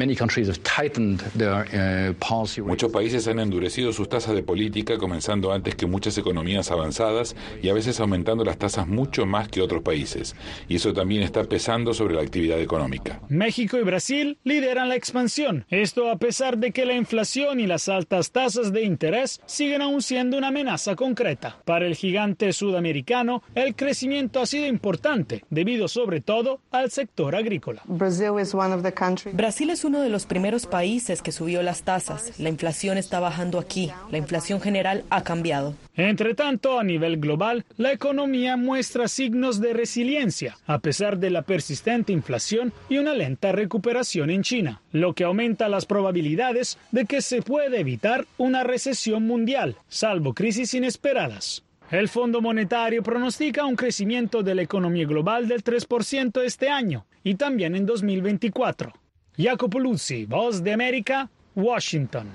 Muchos 2.64 2.90
países 2.90 3.28
han 3.28 3.40
endurecido 3.40 3.92
sus 3.92 4.08
tasas 4.08 4.34
de 4.34 4.42
política, 4.42 4.96
comenzando 4.96 5.52
antes 5.52 5.74
que 5.74 5.84
muchas 5.84 6.16
economías 6.16 6.70
avanzadas 6.70 7.36
y 7.62 7.68
a 7.68 7.74
veces 7.74 8.00
aumentando 8.00 8.42
las 8.42 8.56
tasas 8.56 8.88
mucho 8.88 9.26
más 9.26 9.48
que 9.48 9.60
otros 9.60 9.82
países. 9.82 10.34
Y 10.66 10.76
eso 10.76 10.94
también 10.94 11.22
está 11.22 11.44
pesando 11.44 11.92
sobre 11.92 12.14
la 12.14 12.22
actividad 12.22 12.58
económica. 12.58 13.20
México 13.28 13.76
y 13.76 13.82
Brasil 13.82 14.38
lideran 14.44 14.88
la 14.88 14.96
expansión. 14.96 15.66
Esto 15.68 16.08
a 16.08 16.16
pesar 16.16 16.56
de 16.56 16.72
que 16.72 16.86
la 16.86 16.94
inflación 16.94 17.60
y 17.60 17.66
las 17.66 17.90
altas 17.90 18.30
tasas 18.30 18.72
de 18.72 18.84
interés 18.84 19.42
siguen 19.44 19.82
aún 19.82 20.00
siendo 20.00 20.38
una 20.38 20.48
amenaza 20.48 20.96
concreta. 20.96 21.58
Para 21.66 21.86
el 21.86 21.96
gigante 21.96 22.50
sudamericano, 22.54 23.42
el 23.54 23.74
crecimiento 23.74 24.40
ha 24.40 24.53
sido 24.54 24.66
importante, 24.66 25.44
debido 25.50 25.88
sobre 25.88 26.20
todo 26.20 26.60
al 26.70 26.92
sector 26.92 27.34
agrícola. 27.34 27.82
Brasil 27.86 29.70
es 29.70 29.84
uno 29.84 30.00
de 30.00 30.08
los 30.08 30.26
primeros 30.26 30.66
países 30.66 31.22
que 31.22 31.32
subió 31.32 31.60
las 31.64 31.82
tasas. 31.82 32.38
La 32.38 32.50
inflación 32.50 32.96
está 32.96 33.18
bajando 33.18 33.58
aquí. 33.58 33.90
La 34.12 34.18
inflación 34.18 34.60
general 34.60 35.02
ha 35.10 35.24
cambiado. 35.24 35.74
Entre 35.96 36.34
tanto, 36.34 36.78
a 36.78 36.84
nivel 36.84 37.18
global, 37.18 37.64
la 37.76 37.92
economía 37.92 38.56
muestra 38.56 39.08
signos 39.08 39.60
de 39.60 39.72
resiliencia, 39.72 40.56
a 40.66 40.78
pesar 40.78 41.18
de 41.18 41.30
la 41.30 41.42
persistente 41.42 42.12
inflación 42.12 42.72
y 42.88 42.98
una 42.98 43.12
lenta 43.12 43.50
recuperación 43.50 44.30
en 44.30 44.42
China, 44.42 44.82
lo 44.92 45.14
que 45.14 45.24
aumenta 45.24 45.68
las 45.68 45.86
probabilidades 45.86 46.78
de 46.92 47.06
que 47.06 47.22
se 47.22 47.42
pueda 47.42 47.76
evitar 47.76 48.26
una 48.38 48.62
recesión 48.62 49.26
mundial, 49.26 49.76
salvo 49.88 50.32
crisis 50.32 50.74
inesperadas. 50.74 51.64
El 51.94 52.08
Fondo 52.08 52.40
Monetario 52.40 53.04
pronostica 53.04 53.64
un 53.64 53.76
crecimiento 53.76 54.42
de 54.42 54.56
la 54.56 54.62
economía 54.62 55.06
global 55.06 55.46
del 55.46 55.62
3% 55.62 56.42
este 56.42 56.68
año 56.68 57.06
y 57.22 57.36
también 57.36 57.76
en 57.76 57.86
2024. 57.86 58.92
Jacopo 59.38 59.78
Luzzi, 59.78 60.26
Voz 60.26 60.64
de 60.64 60.72
América, 60.72 61.30
Washington. 61.54 62.26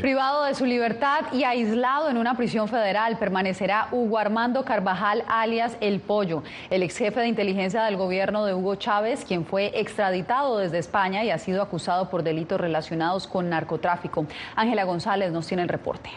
Privado 0.00 0.44
de 0.44 0.54
su 0.54 0.64
libertad 0.64 1.26
y 1.34 1.44
aislado 1.44 2.08
en 2.08 2.16
una 2.16 2.34
prisión 2.34 2.66
federal 2.66 3.18
permanecerá 3.18 3.88
Hugo 3.92 4.16
Armando 4.16 4.64
Carvajal, 4.64 5.22
alias 5.28 5.76
El 5.82 6.00
Pollo, 6.00 6.42
el 6.70 6.82
ex 6.82 6.96
jefe 6.96 7.20
de 7.20 7.28
inteligencia 7.28 7.84
del 7.84 7.98
gobierno 7.98 8.46
de 8.46 8.54
Hugo 8.54 8.76
Chávez, 8.76 9.26
quien 9.26 9.44
fue 9.44 9.70
extraditado 9.78 10.56
desde 10.56 10.78
España 10.78 11.24
y 11.24 11.30
ha 11.30 11.36
sido 11.36 11.60
acusado 11.60 12.08
por 12.08 12.22
delitos 12.22 12.58
relacionados 12.58 13.26
con 13.26 13.50
narcotráfico. 13.50 14.26
Ángela 14.56 14.84
González 14.84 15.30
nos 15.30 15.46
tiene 15.46 15.64
el 15.64 15.68
reporte. 15.68 16.10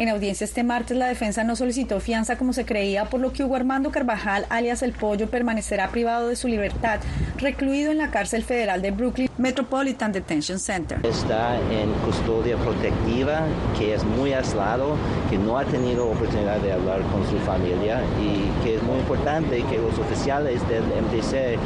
En 0.00 0.08
audiencia 0.08 0.46
este 0.46 0.64
martes, 0.64 0.96
la 0.96 1.08
defensa 1.08 1.44
no 1.44 1.56
solicitó 1.56 2.00
fianza 2.00 2.38
como 2.38 2.54
se 2.54 2.64
creía, 2.64 3.04
por 3.04 3.20
lo 3.20 3.34
que 3.34 3.44
Hugo 3.44 3.56
Armando 3.56 3.90
Carvajal, 3.90 4.46
alias 4.48 4.82
El 4.82 4.92
Pollo, 4.92 5.28
permanecerá 5.28 5.90
privado 5.90 6.28
de 6.28 6.36
su 6.36 6.48
libertad, 6.48 7.00
recluido 7.36 7.92
en 7.92 7.98
la 7.98 8.10
cárcel 8.10 8.42
federal 8.42 8.80
de 8.80 8.92
Brooklyn 8.92 9.28
Metropolitan 9.36 10.10
Detention 10.10 10.58
Center. 10.58 11.00
Está 11.04 11.56
en 11.70 11.92
custodia 12.06 12.56
protectiva, 12.56 13.42
que 13.78 13.92
es 13.92 14.02
muy 14.02 14.32
aislado, 14.32 14.96
que 15.28 15.36
no 15.36 15.58
ha 15.58 15.66
tenido 15.66 16.08
oportunidad 16.08 16.60
de 16.60 16.72
hablar 16.72 17.02
con 17.02 17.28
su 17.28 17.36
familia 17.44 18.00
y 18.22 18.64
que 18.64 18.76
es 18.76 18.82
muy 18.82 19.00
importante 19.00 19.62
que 19.64 19.76
los 19.76 19.98
oficiales 19.98 20.66
del 20.70 20.82
MDC 20.82 21.58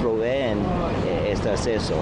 proveen 0.00 0.56
eh, 1.06 1.32
este 1.32 1.50
acceso. 1.50 1.96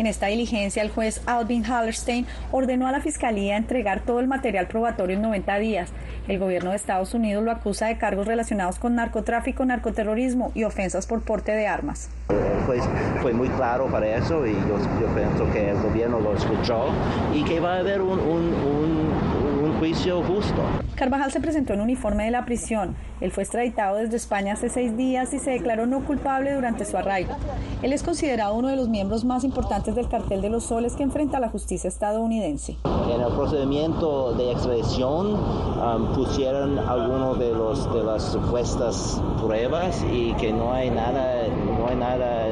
En 0.00 0.06
esta 0.06 0.28
diligencia, 0.28 0.82
el 0.82 0.88
juez 0.88 1.20
Alvin 1.26 1.62
Hallerstein 1.62 2.26
ordenó 2.52 2.86
a 2.86 2.90
la 2.90 3.02
Fiscalía 3.02 3.58
entregar 3.58 4.00
todo 4.00 4.20
el 4.20 4.28
material 4.28 4.66
probatorio 4.66 5.16
en 5.16 5.20
90 5.20 5.58
días. 5.58 5.90
El 6.26 6.38
gobierno 6.38 6.70
de 6.70 6.76
Estados 6.76 7.12
Unidos 7.12 7.44
lo 7.44 7.50
acusa 7.50 7.88
de 7.88 7.98
cargos 7.98 8.26
relacionados 8.26 8.78
con 8.78 8.94
narcotráfico, 8.94 9.62
narcoterrorismo 9.66 10.52
y 10.54 10.64
ofensas 10.64 11.06
por 11.06 11.20
porte 11.20 11.52
de 11.52 11.66
armas. 11.66 12.08
El 12.30 12.64
juez 12.64 12.82
fue 13.20 13.34
muy 13.34 13.50
claro 13.50 13.88
para 13.88 14.16
eso 14.16 14.46
y 14.46 14.52
yo, 14.52 14.78
pienso 15.14 15.52
que 15.52 15.68
el 15.68 15.76
gobierno 15.76 16.18
lo 16.18 16.34
escuchó 16.34 16.86
y 17.34 17.44
que 17.44 17.60
va 17.60 17.74
a 17.74 17.78
haber 17.80 18.00
un 18.00 18.18
juicio 19.80 20.22
justo. 20.22 20.60
Carvajal 20.94 21.32
se 21.32 21.40
presentó 21.40 21.72
en 21.72 21.80
uniforme 21.80 22.26
de 22.26 22.30
la 22.30 22.44
prisión. 22.44 22.94
Él 23.22 23.32
fue 23.32 23.44
extraditado 23.44 23.96
desde 23.96 24.16
España 24.16 24.52
hace 24.52 24.68
seis 24.68 24.94
días 24.94 25.32
y 25.32 25.38
se 25.38 25.52
declaró 25.52 25.86
no 25.86 26.04
culpable 26.04 26.54
durante 26.54 26.84
su 26.84 26.98
arraigo. 26.98 27.34
Él 27.82 27.94
es 27.94 28.02
considerado 28.02 28.54
uno 28.54 28.68
de 28.68 28.76
los 28.76 28.90
miembros 28.90 29.24
más 29.24 29.42
importantes 29.42 29.94
del 29.94 30.08
cartel 30.08 30.42
de 30.42 30.50
los 30.50 30.64
soles 30.64 30.94
que 30.94 31.02
enfrenta 31.02 31.40
la 31.40 31.48
justicia 31.48 31.88
estadounidense. 31.88 32.76
En 33.10 33.20
el 33.22 33.32
procedimiento 33.32 34.34
de 34.34 34.52
extradición 34.52 35.34
um, 35.34 36.14
pusieron 36.14 36.78
algunos 36.78 37.38
de 37.38 37.52
los 37.52 37.92
de 37.94 38.02
las 38.02 38.22
supuestas 38.22 39.20
pruebas 39.42 40.04
y 40.12 40.34
que 40.34 40.52
no 40.52 40.72
hay 40.72 40.90
nada 40.90 41.48
no 41.78 41.88
hay 41.88 41.96
nada 41.96 42.48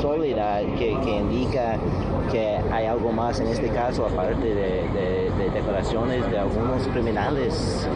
sólida 0.00 0.60
que, 0.78 0.98
que 1.04 1.16
indica 1.18 1.78
que 2.32 2.58
hay 2.72 2.86
algo 2.86 3.12
más 3.12 3.40
en 3.40 3.48
este 3.48 3.68
caso 3.68 4.06
aparte 4.06 4.54
de, 4.54 4.88
de, 4.88 5.29
declaraciones 5.48 6.30
de 6.30 6.38
algunos 6.38 6.86
criminales 6.88 7.88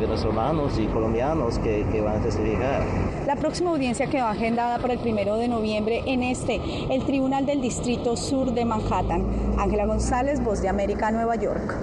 venezolanos 0.00 0.78
y 0.78 0.86
colombianos 0.86 1.58
que, 1.58 1.86
que 1.90 2.00
van 2.00 2.16
a 2.16 2.22
testificar. 2.22 2.82
La 3.26 3.36
próxima 3.36 3.70
audiencia 3.70 4.06
quedó 4.08 4.26
agendada 4.26 4.78
para 4.78 4.94
el 4.94 4.98
primero 4.98 5.36
de 5.36 5.48
noviembre 5.48 6.02
en 6.06 6.22
este, 6.22 6.60
el 6.90 7.04
Tribunal 7.04 7.46
del 7.46 7.60
Distrito 7.60 8.16
Sur 8.16 8.52
de 8.52 8.64
Manhattan. 8.64 9.24
Ángela 9.58 9.86
González, 9.86 10.42
Voz 10.42 10.60
de 10.62 10.68
América, 10.68 11.10
Nueva 11.10 11.36
York. 11.36 11.76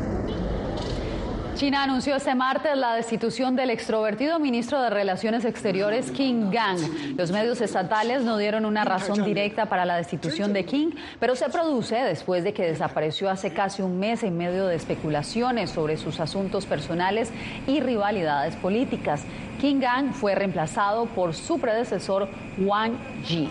China 1.59 1.83
anunció 1.83 2.15
este 2.15 2.35
martes 2.35 2.77
la 2.77 2.93
destitución 2.93 3.57
del 3.57 3.69
extrovertido 3.69 4.39
ministro 4.39 4.81
de 4.81 4.89
Relaciones 4.89 5.43
Exteriores 5.43 6.09
King 6.09 6.51
Gang. 6.51 6.79
Los 7.17 7.31
medios 7.31 7.59
estatales 7.59 8.23
no 8.23 8.37
dieron 8.37 8.63
una 8.63 8.85
razón 8.85 9.25
directa 9.25 9.65
para 9.65 9.83
la 9.83 9.97
destitución 9.97 10.53
de 10.53 10.63
King, 10.63 10.91
pero 11.19 11.35
se 11.35 11.49
produce 11.49 11.97
después 11.97 12.45
de 12.45 12.53
que 12.53 12.63
desapareció 12.63 13.29
hace 13.29 13.51
casi 13.51 13.81
un 13.81 13.99
mes 13.99 14.23
en 14.23 14.37
medio 14.37 14.67
de 14.67 14.77
especulaciones 14.77 15.71
sobre 15.71 15.97
sus 15.97 16.21
asuntos 16.21 16.65
personales 16.65 17.29
y 17.67 17.81
rivalidades 17.81 18.55
políticas. 18.55 19.23
King 19.59 19.81
Gang 19.81 20.13
fue 20.13 20.35
reemplazado 20.35 21.07
por 21.07 21.33
su 21.33 21.59
predecesor 21.59 22.29
Wang 22.57 22.93
Yi. 23.27 23.49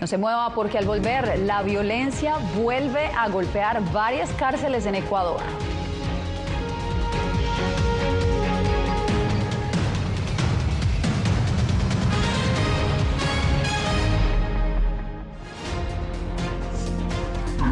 No 0.00 0.06
se 0.06 0.16
mueva 0.16 0.54
porque 0.54 0.78
al 0.78 0.86
volver 0.86 1.38
la 1.40 1.60
violencia 1.60 2.36
vuelve 2.56 3.08
a 3.08 3.28
golpear 3.28 3.92
varias 3.92 4.30
cárceles 4.32 4.86
en 4.86 4.94
Ecuador. 4.94 5.42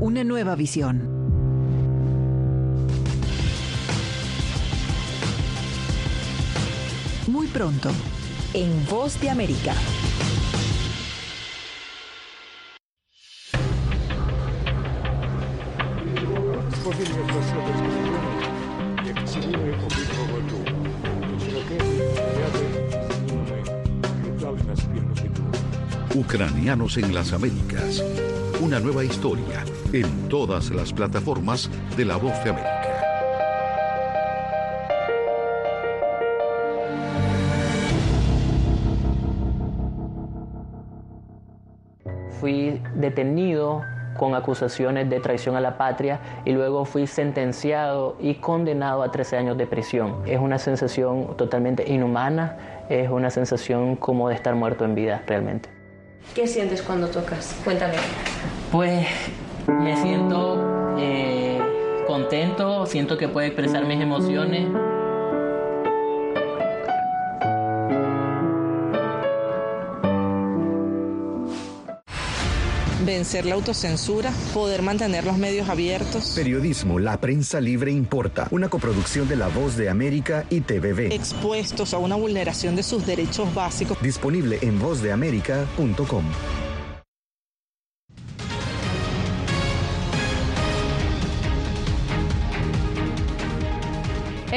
Una 0.00 0.22
nueva 0.22 0.54
visión. 0.54 1.02
Muy 7.26 7.48
pronto, 7.48 7.90
en 8.54 8.86
Voz 8.88 9.20
de 9.20 9.28
América. 9.30 9.74
Ucranianos 26.14 26.98
en 26.98 27.12
las 27.12 27.32
Américas. 27.32 28.04
Una 28.60 28.78
nueva 28.78 29.04
historia 29.04 29.64
en 29.92 30.28
todas 30.28 30.70
las 30.70 30.92
plataformas 30.92 31.70
de 31.96 32.04
La 32.04 32.16
Voz 32.16 32.32
de 32.44 32.50
América. 32.50 32.74
Fui 42.40 42.80
detenido 42.94 43.82
con 44.16 44.34
acusaciones 44.34 45.08
de 45.08 45.20
traición 45.20 45.56
a 45.56 45.60
la 45.60 45.78
patria 45.78 46.20
y 46.44 46.52
luego 46.52 46.84
fui 46.84 47.06
sentenciado 47.06 48.16
y 48.20 48.34
condenado 48.34 49.02
a 49.02 49.10
13 49.10 49.36
años 49.38 49.56
de 49.56 49.66
prisión. 49.66 50.22
Es 50.26 50.38
una 50.38 50.58
sensación 50.58 51.36
totalmente 51.36 51.90
inhumana, 51.90 52.84
es 52.88 53.08
una 53.08 53.30
sensación 53.30 53.96
como 53.96 54.28
de 54.28 54.34
estar 54.34 54.54
muerto 54.54 54.84
en 54.84 54.94
vida 54.94 55.22
realmente. 55.26 55.70
¿Qué 56.34 56.46
sientes 56.46 56.82
cuando 56.82 57.08
tocas? 57.08 57.58
Cuéntame. 57.64 57.94
Pues 58.70 59.06
me 59.68 59.96
siento 59.96 60.96
eh, 60.98 61.60
contento, 62.06 62.86
siento 62.86 63.18
que 63.18 63.28
puedo 63.28 63.46
expresar 63.46 63.86
mis 63.86 64.00
emociones. 64.00 64.68
vencer 73.08 73.46
la 73.46 73.54
autocensura, 73.54 74.30
poder 74.52 74.82
mantener 74.82 75.24
los 75.24 75.38
medios 75.38 75.70
abiertos. 75.70 76.34
Periodismo, 76.36 76.98
la 76.98 77.18
prensa 77.18 77.58
libre 77.58 77.90
importa. 77.90 78.48
Una 78.50 78.68
coproducción 78.68 79.26
de 79.28 79.36
La 79.36 79.48
Voz 79.48 79.76
de 79.76 79.88
América 79.88 80.44
y 80.50 80.60
TVV. 80.60 81.10
Expuestos 81.12 81.94
a 81.94 81.98
una 81.98 82.16
vulneración 82.16 82.76
de 82.76 82.82
sus 82.82 83.06
derechos 83.06 83.52
básicos. 83.54 84.00
Disponible 84.02 84.58
en 84.60 84.78
vozdeamerica.com. 84.78 86.24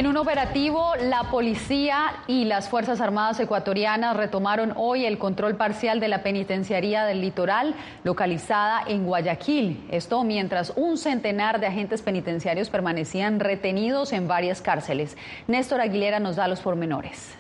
En 0.01 0.07
un 0.07 0.17
operativo, 0.17 0.95
la 0.99 1.25
policía 1.29 2.23
y 2.25 2.45
las 2.45 2.69
Fuerzas 2.69 3.01
Armadas 3.01 3.39
ecuatorianas 3.39 4.17
retomaron 4.17 4.73
hoy 4.75 5.05
el 5.05 5.19
control 5.19 5.57
parcial 5.57 5.99
de 5.99 6.07
la 6.07 6.23
penitenciaría 6.23 7.05
del 7.05 7.21
litoral 7.21 7.75
localizada 8.03 8.81
en 8.87 9.05
Guayaquil. 9.05 9.85
Esto 9.91 10.23
mientras 10.23 10.73
un 10.75 10.97
centenar 10.97 11.59
de 11.59 11.67
agentes 11.67 12.01
penitenciarios 12.01 12.71
permanecían 12.71 13.39
retenidos 13.39 14.11
en 14.11 14.27
varias 14.27 14.59
cárceles. 14.63 15.15
Néstor 15.45 15.81
Aguilera 15.81 16.19
nos 16.19 16.35
da 16.35 16.47
los 16.47 16.61
pormenores. 16.61 17.37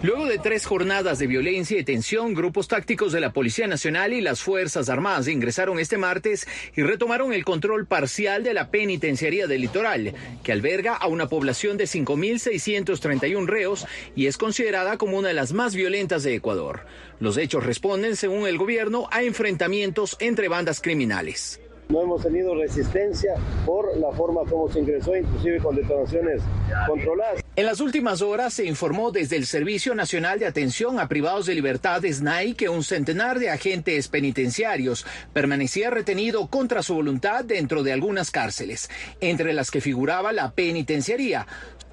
Luego 0.00 0.26
de 0.26 0.38
tres 0.38 0.64
jornadas 0.64 1.18
de 1.18 1.26
violencia 1.26 1.76
y 1.76 1.82
tensión, 1.82 2.32
grupos 2.32 2.68
tácticos 2.68 3.10
de 3.10 3.18
la 3.18 3.32
Policía 3.32 3.66
Nacional 3.66 4.12
y 4.12 4.20
las 4.20 4.40
Fuerzas 4.40 4.88
Armadas 4.88 5.26
ingresaron 5.26 5.80
este 5.80 5.98
martes 5.98 6.46
y 6.76 6.82
retomaron 6.82 7.32
el 7.32 7.44
control 7.44 7.84
parcial 7.84 8.44
de 8.44 8.54
la 8.54 8.70
penitenciaría 8.70 9.48
del 9.48 9.62
litoral, 9.62 10.14
que 10.44 10.52
alberga 10.52 10.94
a 10.94 11.08
una 11.08 11.28
población 11.28 11.76
de 11.78 11.86
5.631 11.86 13.46
reos 13.46 13.86
y 14.14 14.26
es 14.26 14.38
considerada 14.38 14.98
como 14.98 15.18
una 15.18 15.28
de 15.28 15.34
las 15.34 15.52
más 15.52 15.74
violentas 15.74 16.22
de 16.22 16.36
Ecuador. 16.36 16.86
Los 17.18 17.36
hechos 17.36 17.66
responden, 17.66 18.14
según 18.14 18.46
el 18.46 18.56
gobierno, 18.56 19.08
a 19.10 19.24
enfrentamientos 19.24 20.16
entre 20.20 20.46
bandas 20.46 20.80
criminales. 20.80 21.60
No 21.88 22.02
hemos 22.02 22.22
tenido 22.22 22.54
resistencia 22.54 23.34
por 23.64 23.96
la 23.96 24.12
forma 24.12 24.42
como 24.44 24.70
se 24.70 24.80
ingresó, 24.80 25.16
inclusive 25.16 25.58
con 25.58 25.74
detonaciones 25.74 26.42
controladas. 26.86 27.42
En 27.56 27.64
las 27.64 27.80
últimas 27.80 28.20
horas 28.20 28.52
se 28.52 28.66
informó 28.66 29.10
desde 29.10 29.36
el 29.36 29.46
Servicio 29.46 29.94
Nacional 29.94 30.38
de 30.38 30.46
Atención 30.46 31.00
a 31.00 31.08
Privados 31.08 31.46
de 31.46 31.54
Libertad 31.54 32.02
SNAI 32.04 32.52
que 32.54 32.68
un 32.68 32.84
centenar 32.84 33.38
de 33.38 33.48
agentes 33.48 34.08
penitenciarios 34.08 35.06
permanecía 35.32 35.88
retenido 35.88 36.48
contra 36.48 36.82
su 36.82 36.94
voluntad 36.94 37.44
dentro 37.44 37.82
de 37.82 37.94
algunas 37.94 38.30
cárceles, 38.30 38.90
entre 39.20 39.54
las 39.54 39.70
que 39.70 39.80
figuraba 39.80 40.32
la 40.32 40.50
penitenciaría. 40.50 41.46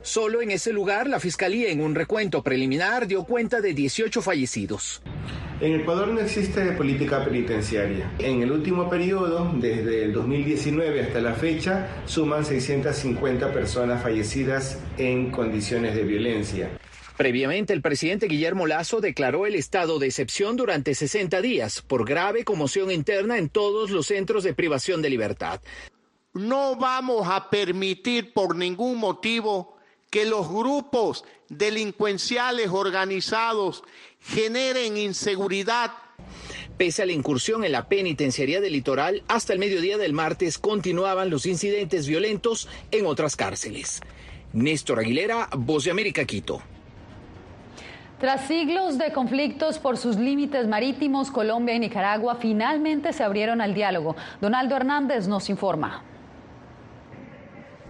Solo 0.05 0.43
en 0.43 0.51
ese 0.51 0.71
lugar 0.71 1.09
la 1.09 1.19
Fiscalía 1.19 1.71
en 1.71 1.81
un 1.81 1.95
recuento 1.95 2.43
preliminar 2.43 3.07
dio 3.07 3.23
cuenta 3.23 3.59
de 3.59 3.73
18 3.73 4.21
fallecidos. 4.21 5.01
En 5.59 5.81
Ecuador 5.81 6.09
no 6.09 6.19
existe 6.19 6.61
política 6.73 7.25
penitenciaria. 7.25 8.11
En 8.19 8.43
el 8.43 8.51
último 8.51 8.87
periodo, 8.87 9.51
desde 9.55 10.03
el 10.03 10.13
2019 10.13 11.01
hasta 11.01 11.21
la 11.21 11.33
fecha, 11.33 12.03
suman 12.05 12.45
650 12.45 13.51
personas 13.51 14.03
fallecidas 14.03 14.79
en 14.99 15.31
condiciones 15.31 15.95
de 15.95 16.03
violencia. 16.03 16.69
Previamente, 17.17 17.73
el 17.73 17.81
presidente 17.81 18.27
Guillermo 18.27 18.67
Lazo 18.67 19.01
declaró 19.01 19.47
el 19.47 19.55
estado 19.55 19.97
de 19.97 20.05
excepción 20.05 20.55
durante 20.55 20.93
60 20.93 21.41
días 21.41 21.81
por 21.81 22.05
grave 22.05 22.43
conmoción 22.43 22.91
interna 22.91 23.39
en 23.39 23.49
todos 23.49 23.89
los 23.89 24.05
centros 24.05 24.43
de 24.43 24.53
privación 24.53 25.01
de 25.01 25.09
libertad. 25.09 25.61
no 26.33 26.75
vamos 26.75 27.27
a 27.27 27.49
permitir 27.49 28.33
por 28.33 28.55
ningún 28.55 28.99
motivo 28.99 29.74
que 30.15 30.23
los 30.23 30.47
grupos 30.47 31.25
delincuenciales 31.49 32.69
organizados 32.69 33.83
generen 34.21 34.95
inseguridad. 34.95 35.91
Pese 36.77 37.03
a 37.03 37.05
la 37.05 37.11
incursión 37.11 37.65
en 37.65 37.73
la 37.73 37.89
penitenciaría 37.89 38.61
del 38.61 38.71
litoral, 38.71 39.23
hasta 39.27 39.51
el 39.51 39.59
mediodía 39.59 39.97
del 39.97 40.13
martes 40.13 40.57
continuaban 40.57 41.29
los 41.29 41.45
incidentes 41.45 42.07
violentos 42.07 42.69
en 42.91 43.07
otras 43.07 43.35
cárceles. 43.35 43.99
Néstor 44.53 44.99
Aguilera, 44.99 45.49
Voz 45.51 45.83
de 45.83 45.91
América, 45.91 46.23
Quito. 46.23 46.61
Tras 48.17 48.47
siglos 48.47 48.97
de 48.97 49.11
conflictos 49.11 49.79
por 49.79 49.97
sus 49.97 50.15
límites 50.15 50.65
marítimos, 50.65 51.29
Colombia 51.29 51.75
y 51.75 51.79
Nicaragua 51.79 52.37
finalmente 52.39 53.11
se 53.11 53.21
abrieron 53.21 53.59
al 53.59 53.73
diálogo. 53.73 54.15
Donaldo 54.39 54.77
Hernández 54.77 55.27
nos 55.27 55.49
informa. 55.49 56.05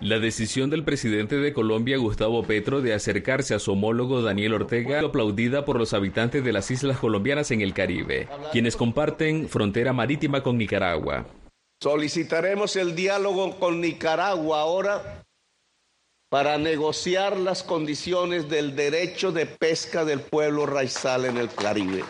La 0.05 0.19
decisión 0.19 0.69
del 0.69 0.83
presidente 0.83 1.37
de 1.37 1.51
Colombia, 1.51 1.97
Gustavo 1.97 2.43
Petro, 2.43 2.83
de 2.83 2.93
acercarse 2.93 3.55
a 3.55 3.59
su 3.59 3.71
homólogo 3.71 4.21
Daniel 4.21 4.53
Ortega, 4.53 4.99
aplaudida 4.99 5.65
por 5.65 5.79
los 5.79 5.95
habitantes 5.95 6.43
de 6.43 6.53
las 6.53 6.69
islas 6.69 6.99
colombianas 6.99 7.49
en 7.49 7.61
el 7.61 7.73
Caribe, 7.73 8.27
quienes 8.51 8.75
comparten 8.75 9.49
frontera 9.49 9.93
marítima 9.93 10.43
con 10.43 10.59
Nicaragua. 10.59 11.25
Solicitaremos 11.81 12.75
el 12.75 12.93
diálogo 12.93 13.57
con 13.57 13.81
Nicaragua 13.81 14.61
ahora 14.61 15.23
para 16.29 16.59
negociar 16.59 17.35
las 17.37 17.63
condiciones 17.63 18.47
del 18.47 18.75
derecho 18.75 19.31
de 19.31 19.47
pesca 19.47 20.05
del 20.05 20.19
pueblo 20.19 20.67
raizal 20.67 21.25
en 21.25 21.37
el 21.37 21.49
Caribe. 21.49 22.03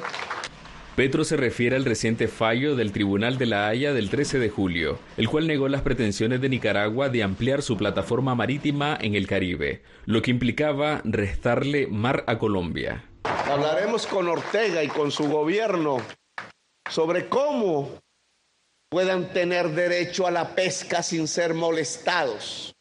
Petro 0.95 1.25
se 1.25 1.35
refiere 1.35 1.75
al 1.75 1.83
reciente 1.83 2.29
fallo 2.29 2.77
del 2.77 2.93
Tribunal 2.93 3.37
de 3.37 3.45
la 3.45 3.67
Haya 3.67 3.91
del 3.91 4.09
13 4.09 4.39
de 4.39 4.49
julio, 4.49 4.97
el 5.17 5.27
cual 5.27 5.45
negó 5.45 5.67
las 5.67 5.81
pretensiones 5.81 6.39
de 6.39 6.47
Nicaragua 6.47 7.09
de 7.09 7.21
ampliar 7.21 7.61
su 7.61 7.75
plataforma 7.75 8.33
marítima 8.33 8.97
en 9.01 9.13
el 9.13 9.27
Caribe, 9.27 9.83
lo 10.05 10.21
que 10.21 10.31
implicaba 10.31 11.01
restarle 11.03 11.87
mar 11.87 12.23
a 12.27 12.39
Colombia. 12.39 13.03
Hablaremos 13.25 14.07
con 14.07 14.29
Ortega 14.29 14.85
y 14.85 14.87
con 14.87 15.11
su 15.11 15.27
gobierno 15.27 15.97
sobre 16.89 17.27
cómo 17.27 17.99
puedan 18.89 19.33
tener 19.33 19.71
derecho 19.71 20.25
a 20.25 20.31
la 20.31 20.55
pesca 20.55 21.03
sin 21.03 21.27
ser 21.27 21.53
molestados. 21.55 22.74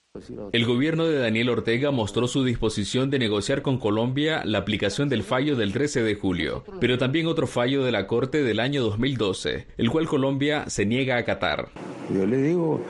El 0.53 0.65
gobierno 0.65 1.07
de 1.07 1.19
Daniel 1.19 1.49
Ortega 1.49 1.91
mostró 1.91 2.29
su 2.29 2.45
disposición 2.45 3.11
de 3.11 3.19
negociar 3.19 3.63
con 3.63 3.79
Colombia 3.79 4.43
la 4.45 4.59
aplicación 4.59 5.09
del 5.09 5.25
fallo 5.25 5.57
del 5.57 5.73
13 5.73 6.05
de 6.05 6.15
julio, 6.15 6.63
pero 6.79 6.99
también 6.99 7.27
otro 7.27 7.49
fallo 7.49 7.83
de 7.83 7.91
la 7.91 8.07
Corte 8.07 8.45
del 8.45 8.61
año 8.61 8.85
2012, 8.85 9.67
el 9.77 9.91
cual 9.91 10.07
Colombia 10.07 10.67
se 10.69 10.87
niega 10.87 11.17
a 11.17 11.19
acatar. 11.19 11.69
Yo 12.15 12.27
le 12.27 12.37
digo 12.37 12.81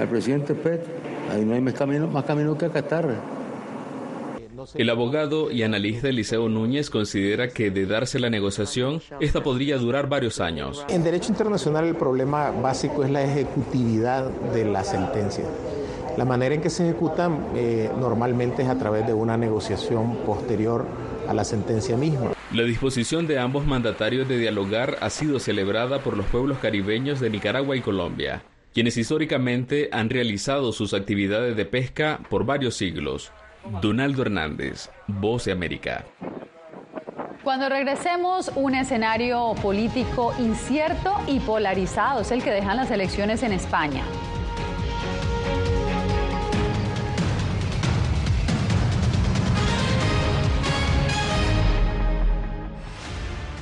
al 0.00 0.08
presidente 0.08 0.54
Pet, 0.54 0.80
ahí 1.30 1.44
no 1.44 1.52
hay 1.52 1.60
más 1.60 1.74
camino, 1.74 2.06
más 2.06 2.24
camino 2.24 2.56
que 2.56 2.64
acatar. 2.64 3.20
El 4.74 4.88
abogado 4.88 5.50
y 5.50 5.64
analista 5.64 6.08
Eliseo 6.08 6.48
Núñez 6.48 6.88
considera 6.88 7.48
que 7.48 7.70
de 7.70 7.84
darse 7.84 8.18
la 8.18 8.30
negociación, 8.30 9.02
esta 9.20 9.42
podría 9.42 9.76
durar 9.76 10.08
varios 10.08 10.40
años. 10.40 10.86
En 10.88 11.04
derecho 11.04 11.32
internacional 11.32 11.84
el 11.84 11.96
problema 11.96 12.50
básico 12.50 13.04
es 13.04 13.10
la 13.10 13.22
ejecutividad 13.22 14.30
de 14.54 14.64
la 14.64 14.84
sentencia. 14.84 15.44
La 16.16 16.24
manera 16.24 16.54
en 16.54 16.60
que 16.60 16.70
se 16.70 16.88
ejecutan 16.88 17.46
eh, 17.54 17.90
normalmente 17.98 18.62
es 18.62 18.68
a 18.68 18.78
través 18.78 19.06
de 19.06 19.14
una 19.14 19.36
negociación 19.36 20.16
posterior 20.26 20.86
a 21.28 21.34
la 21.34 21.44
sentencia 21.44 21.96
misma. 21.96 22.32
La 22.52 22.64
disposición 22.64 23.26
de 23.26 23.38
ambos 23.38 23.66
mandatarios 23.66 24.28
de 24.28 24.38
dialogar 24.38 24.98
ha 25.00 25.08
sido 25.08 25.38
celebrada 25.40 26.00
por 26.00 26.16
los 26.16 26.26
pueblos 26.26 26.58
caribeños 26.58 27.18
de 27.18 27.30
Nicaragua 27.30 27.76
y 27.76 27.80
Colombia, 27.80 28.42
quienes 28.74 28.96
históricamente 28.98 29.88
han 29.90 30.10
realizado 30.10 30.72
sus 30.72 30.92
actividades 30.92 31.56
de 31.56 31.64
pesca 31.64 32.20
por 32.28 32.44
varios 32.44 32.76
siglos. 32.76 33.32
Donaldo 33.80 34.22
Hernández, 34.22 34.90
Voz 35.06 35.46
de 35.46 35.52
América. 35.52 36.04
Cuando 37.42 37.68
regresemos, 37.68 38.52
un 38.54 38.74
escenario 38.74 39.54
político 39.62 40.34
incierto 40.38 41.14
y 41.26 41.40
polarizado 41.40 42.20
es 42.20 42.30
el 42.30 42.42
que 42.42 42.50
dejan 42.50 42.76
las 42.76 42.90
elecciones 42.90 43.42
en 43.42 43.52
España. 43.52 44.04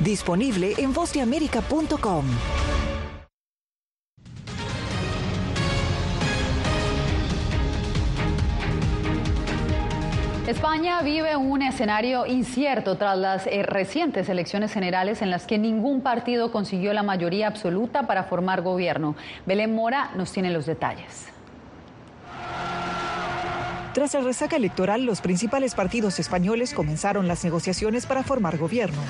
Disponible 0.00 0.74
en 0.78 0.92
vozdeamerica.com. 0.92 2.24
España 10.46 11.02
vive 11.02 11.36
un 11.36 11.60
escenario 11.60 12.24
incierto 12.24 12.96
tras 12.96 13.18
las 13.18 13.46
eh, 13.46 13.62
recientes 13.62 14.30
elecciones 14.30 14.72
generales 14.72 15.20
en 15.20 15.30
las 15.30 15.46
que 15.46 15.58
ningún 15.58 16.00
partido 16.00 16.50
consiguió 16.50 16.94
la 16.94 17.02
mayoría 17.02 17.48
absoluta 17.48 18.06
para 18.06 18.24
formar 18.24 18.62
gobierno. 18.62 19.14
Belén 19.44 19.74
Mora 19.74 20.10
nos 20.16 20.32
tiene 20.32 20.50
los 20.50 20.64
detalles. 20.64 21.37
Tras 23.98 24.14
la 24.14 24.20
resaca 24.20 24.54
electoral, 24.54 25.04
los 25.04 25.20
principales 25.20 25.74
partidos 25.74 26.20
españoles 26.20 26.72
comenzaron 26.72 27.26
las 27.26 27.42
negociaciones 27.42 28.06
para 28.06 28.22
formar 28.22 28.56
gobierno. 28.56 29.00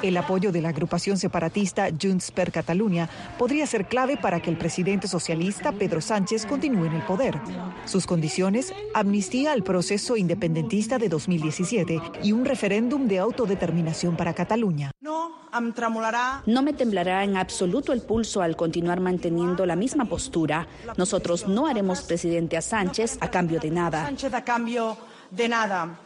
El 0.00 0.16
apoyo 0.16 0.52
de 0.52 0.62
la 0.62 0.70
agrupación 0.70 1.18
separatista 1.18 1.90
Junts 2.00 2.30
per 2.30 2.50
Catalunya 2.50 3.10
podría 3.38 3.66
ser 3.66 3.88
clave 3.88 4.16
para 4.16 4.40
que 4.40 4.48
el 4.48 4.56
presidente 4.56 5.06
socialista 5.06 5.72
Pedro 5.72 6.00
Sánchez 6.00 6.46
continúe 6.46 6.86
en 6.86 6.94
el 6.94 7.02
poder. 7.02 7.38
Sus 7.84 8.06
condiciones, 8.06 8.72
amnistía 8.94 9.52
al 9.52 9.64
proceso 9.64 10.16
independentista 10.16 10.96
de 10.96 11.10
2017 11.10 12.00
y 12.22 12.32
un 12.32 12.46
referéndum 12.46 13.08
de 13.08 13.18
autodeterminación 13.18 14.16
para 14.16 14.32
Cataluña. 14.32 14.92
No 16.46 16.62
me 16.62 16.72
temblará 16.72 17.24
en 17.24 17.36
absoluto 17.36 17.92
el 17.92 18.00
pulso 18.00 18.40
al 18.40 18.56
continuar 18.56 19.00
manteniendo 19.00 19.66
la 19.66 19.76
misma 19.76 20.06
postura. 20.06 20.66
Nosotros 20.96 21.46
no 21.46 21.66
haremos 21.66 22.00
presidente 22.00 22.56
a 22.56 22.62
Sánchez 22.62 23.18
a 23.20 23.30
cambio 23.30 23.60
de 23.60 23.70
nada. 23.70 24.10
A 24.24 24.44
cambio 24.44 24.96
de 25.30 25.48
nada. 25.48 25.98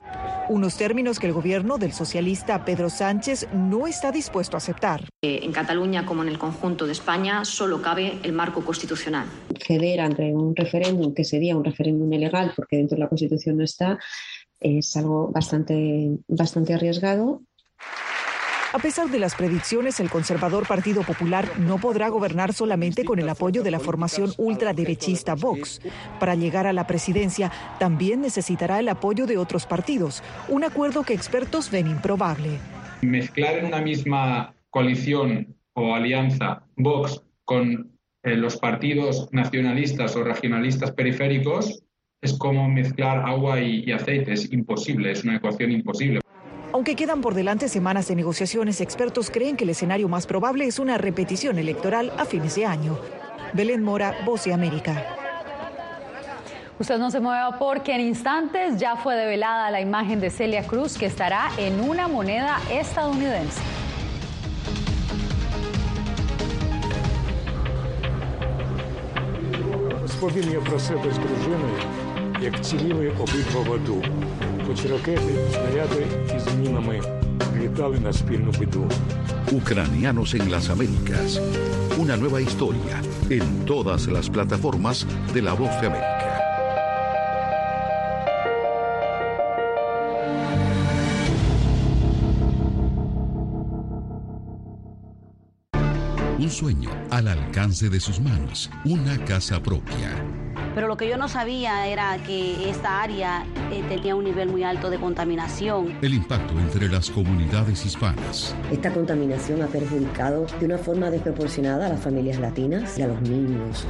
Unos 0.49 0.77
términos 0.77 1.19
que 1.19 1.27
el 1.27 1.33
gobierno 1.33 1.77
del 1.77 1.93
socialista 1.93 2.65
Pedro 2.65 2.89
Sánchez 2.89 3.49
no 3.53 3.87
está 3.87 4.11
dispuesto 4.11 4.57
a 4.57 4.59
aceptar. 4.59 5.03
Eh, 5.23 5.41
en 5.43 5.53
Cataluña, 5.53 6.07
como 6.07 6.23
en 6.23 6.29
el 6.29 6.39
conjunto 6.39 6.87
de 6.87 6.93
España, 6.93 7.45
solo 7.45 7.83
cabe 7.83 8.19
el 8.23 8.33
marco 8.33 8.65
constitucional. 8.65 9.27
Ceder 9.61 10.01
ante 10.01 10.33
un 10.33 10.57
referéndum 10.57 11.13
que 11.13 11.25
sería 11.25 11.57
un 11.57 11.65
referéndum 11.65 12.11
ilegal 12.11 12.53
porque 12.57 12.77
dentro 12.77 12.97
de 12.97 13.01
la 13.01 13.09
Constitución 13.09 13.59
no 13.59 13.65
está 13.65 13.99
es 14.59 14.97
algo 14.97 15.29
bastante, 15.29 16.19
bastante 16.29 16.73
arriesgado 16.73 17.43
a 18.77 18.79
pesar 18.79 19.09
de 19.09 19.19
las 19.19 19.35
predicciones, 19.35 20.01
el 20.01 20.11
conservador 20.11 20.69
Partido 20.69 21.01
Popular 21.01 21.59
no 21.59 21.79
podrá 21.79 22.11
gobernar 22.11 22.53
solamente 22.53 23.07
con 23.07 23.19
el 23.19 23.27
apoyo 23.27 23.63
de 23.63 23.71
la 23.71 23.81
formación 23.81 24.33
ultraderechista 24.37 25.35
Vox. 25.35 25.81
Para 26.21 26.35
llegar 26.35 26.67
a 26.67 26.75
la 26.75 26.87
presidencia, 26.87 27.51
también 27.79 28.21
necesitará 28.21 28.79
el 28.79 28.91
apoyo 28.91 29.27
de 29.27 29.39
otros 29.39 29.65
partidos, 29.65 30.23
un 30.51 30.63
acuerdo 30.63 31.05
que 31.05 31.15
expertos 31.15 31.71
ven 31.71 31.87
improbable. 31.87 32.51
Mezclar 33.01 33.57
en 33.57 33.65
una 33.65 33.81
misma 33.81 34.55
coalición 34.69 35.57
o 35.73 35.95
alianza 35.95 36.63
Vox 36.77 37.23
con 37.47 37.97
eh, 38.25 38.37
los 38.37 38.59
partidos 38.59 39.31
nacionalistas 39.33 40.15
o 40.17 40.23
regionalistas 40.23 40.93
periféricos 40.93 41.83
es 42.21 42.35
como 42.35 42.69
mezclar 42.69 43.27
agua 43.27 43.59
y 43.59 43.91
aceite, 43.91 44.35
es 44.35 44.53
imposible, 44.53 45.13
es 45.13 45.25
una 45.25 45.37
ecuación 45.37 45.71
imposible. 45.71 46.21
Aunque 46.73 46.97
quedan 46.97 47.21
por 47.21 47.35
delante 47.35 47.69
semanas 47.69 48.09
de 48.09 48.17
negociaciones, 48.17 48.81
expertos 48.81 49.31
creen 49.31 49.57
que 49.57 49.65
el 49.65 49.71
escenario 49.71 50.09
más 50.09 50.27
probable 50.27 50.67
es 50.67 50.79
una 50.79 50.99
repetición 50.99 51.59
electoral 51.59 52.13
a 52.19 52.25
fines 52.25 52.55
de 52.55 52.67
año. 52.67 52.99
Belén 53.53 53.83
Mora, 53.83 54.15
Voz 54.25 54.45
de 54.45 54.53
América. 54.53 55.05
Usted 56.79 56.99
no 56.99 57.11
se 57.11 57.21
mueva 57.21 57.59
porque 57.59 57.95
en 57.95 58.03
instantes 58.03 58.79
ya 58.79 58.97
fue 58.97 59.17
develada 59.17 59.71
la 59.71 59.81
imagen 59.81 60.21
de 60.21 60.29
Celia 60.29 60.67
Cruz 60.67 60.99
que 60.99 61.07
estará 61.07 61.51
en 61.57 61.81
una 61.81 62.07
moneda 62.07 62.59
estadounidense. 62.71 63.63
Ucranianos 79.51 80.35
en 80.35 80.51
las 80.51 80.69
Américas. 80.69 81.41
Una 81.99 82.17
nueva 82.17 82.43
historia 82.43 83.01
en 83.31 83.65
todas 83.65 84.07
las 84.07 84.29
plataformas 84.29 85.07
de 85.33 85.43
La 85.43 85.55
Voz 85.55 85.71
de 85.81 85.87
América. 85.87 86.13
Un 96.39 96.51
sueño 96.51 96.91
al 97.11 97.29
alcance 97.29 97.89
de 97.89 97.99
sus 97.99 98.21
manos. 98.21 98.71
Una 98.85 99.17
casa 99.25 99.63
propia 99.63 100.46
pero 100.77 100.89
lo 100.89 100.99
que 100.99 101.09
yo 101.09 101.17
no 101.17 101.27
sabía 101.27 101.87
era 101.87 102.19
que 102.19 102.69
esta 102.69 103.01
área 103.01 103.47
eh, 103.73 103.83
tenía 103.89 104.15
un 104.15 104.25
nivel 104.25 104.51
muy 104.51 104.63
alto 104.63 104.91
de 104.91 104.99
contaminación. 104.99 105.97
El 106.03 106.13
impacto 106.13 106.53
entre 106.61 106.91
las 106.91 107.09
comunidades 107.09 107.87
hispanas. 107.87 108.55
Esta 108.71 108.93
contaminación 108.93 109.63
ha 109.63 109.69
perjudicado 109.69 110.45
de 110.61 110.67
una 110.67 110.77
forma 110.77 111.11
desproporcionada 111.11 111.87
a 111.87 111.89
las 111.89 112.01
familias 112.01 112.39
latinas 112.39 112.99
y 112.99 113.03
a 113.03 113.07
los 113.07 113.23
niños. 113.23 113.87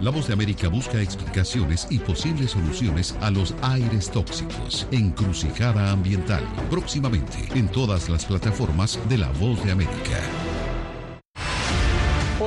La 0.00 0.10
Voz 0.10 0.26
de 0.26 0.32
América 0.32 0.68
busca 0.68 0.98
explicaciones 0.98 1.86
y 1.90 1.98
posibles 1.98 2.52
soluciones 2.52 3.14
a 3.20 3.30
los 3.30 3.54
aires 3.60 4.10
tóxicos. 4.10 4.88
Encrucijada 4.92 5.90
ambiental. 5.90 6.42
Próximamente 6.70 7.36
en 7.54 7.68
todas 7.68 8.08
las 8.08 8.24
plataformas 8.24 8.98
de 9.10 9.18
La 9.18 9.28
Voz 9.32 9.62
de 9.62 9.72
América 9.72 10.20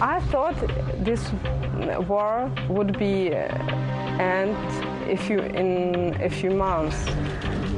I 0.00 0.20
thought 0.30 0.56
this 1.02 1.32
war 2.06 2.52
would 2.68 2.98
be 2.98 3.32
uh, 3.32 3.48
end 4.20 4.56
if 5.08 5.30
you 5.30 5.40
in 5.40 6.14
a 6.20 6.28
few 6.28 6.50
months. 6.50 7.06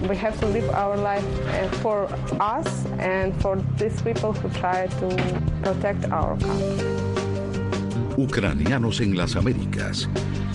We 0.08 0.16
have 0.16 0.38
to 0.40 0.46
live 0.46 0.68
our 0.70 0.96
life 0.96 1.24
uh, 1.46 1.68
for 1.78 2.08
us 2.40 2.86
and 2.98 3.34
for 3.40 3.56
these 3.76 4.02
people 4.02 4.32
who 4.32 4.48
try 4.58 4.88
to 4.88 5.06
protect 5.62 6.10
our 6.10 6.36
country. 6.38 6.86
Ucranianos 8.16 9.00
en 9.00 9.16
las 9.16 9.36
Américas. 9.36 10.08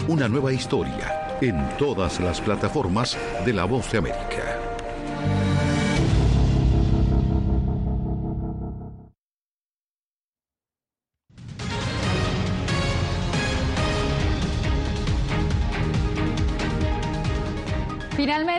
Una 0.09 0.27
nueva 0.27 0.51
historia 0.51 1.37
en 1.39 1.55
todas 1.77 2.19
las 2.19 2.41
plataformas 2.41 3.17
de 3.45 3.53
La 3.53 3.63
Voz 3.63 3.89
de 3.89 3.99
América. 3.99 4.72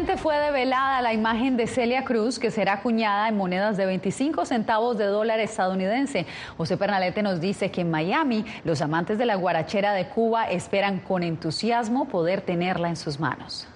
Finalmente 0.04 0.22
fue 0.22 0.38
develada 0.38 1.00
la 1.00 1.14
imagen 1.14 1.56
de 1.56 1.66
Celia 1.66 2.04
Cruz, 2.04 2.38
que 2.38 2.50
será 2.50 2.74
acuñada 2.74 3.26
en 3.26 3.38
monedas 3.38 3.78
de 3.78 3.86
25 3.86 4.44
centavos 4.44 4.98
de 4.98 5.06
dólar 5.06 5.40
estadounidense. 5.40 6.26
José 6.58 6.76
Pernalete 6.76 7.22
nos 7.22 7.40
dice 7.40 7.70
que 7.70 7.80
en 7.80 7.90
Miami 7.90 8.44
los 8.64 8.82
amantes 8.82 9.16
de 9.16 9.24
la 9.24 9.36
guarachera 9.36 9.94
de 9.94 10.08
Cuba 10.08 10.50
esperan 10.50 10.98
con 10.98 11.22
entusiasmo 11.22 12.06
poder 12.06 12.42
tenerla 12.42 12.90
en 12.90 12.96
sus 12.96 13.18
manos 13.18 13.66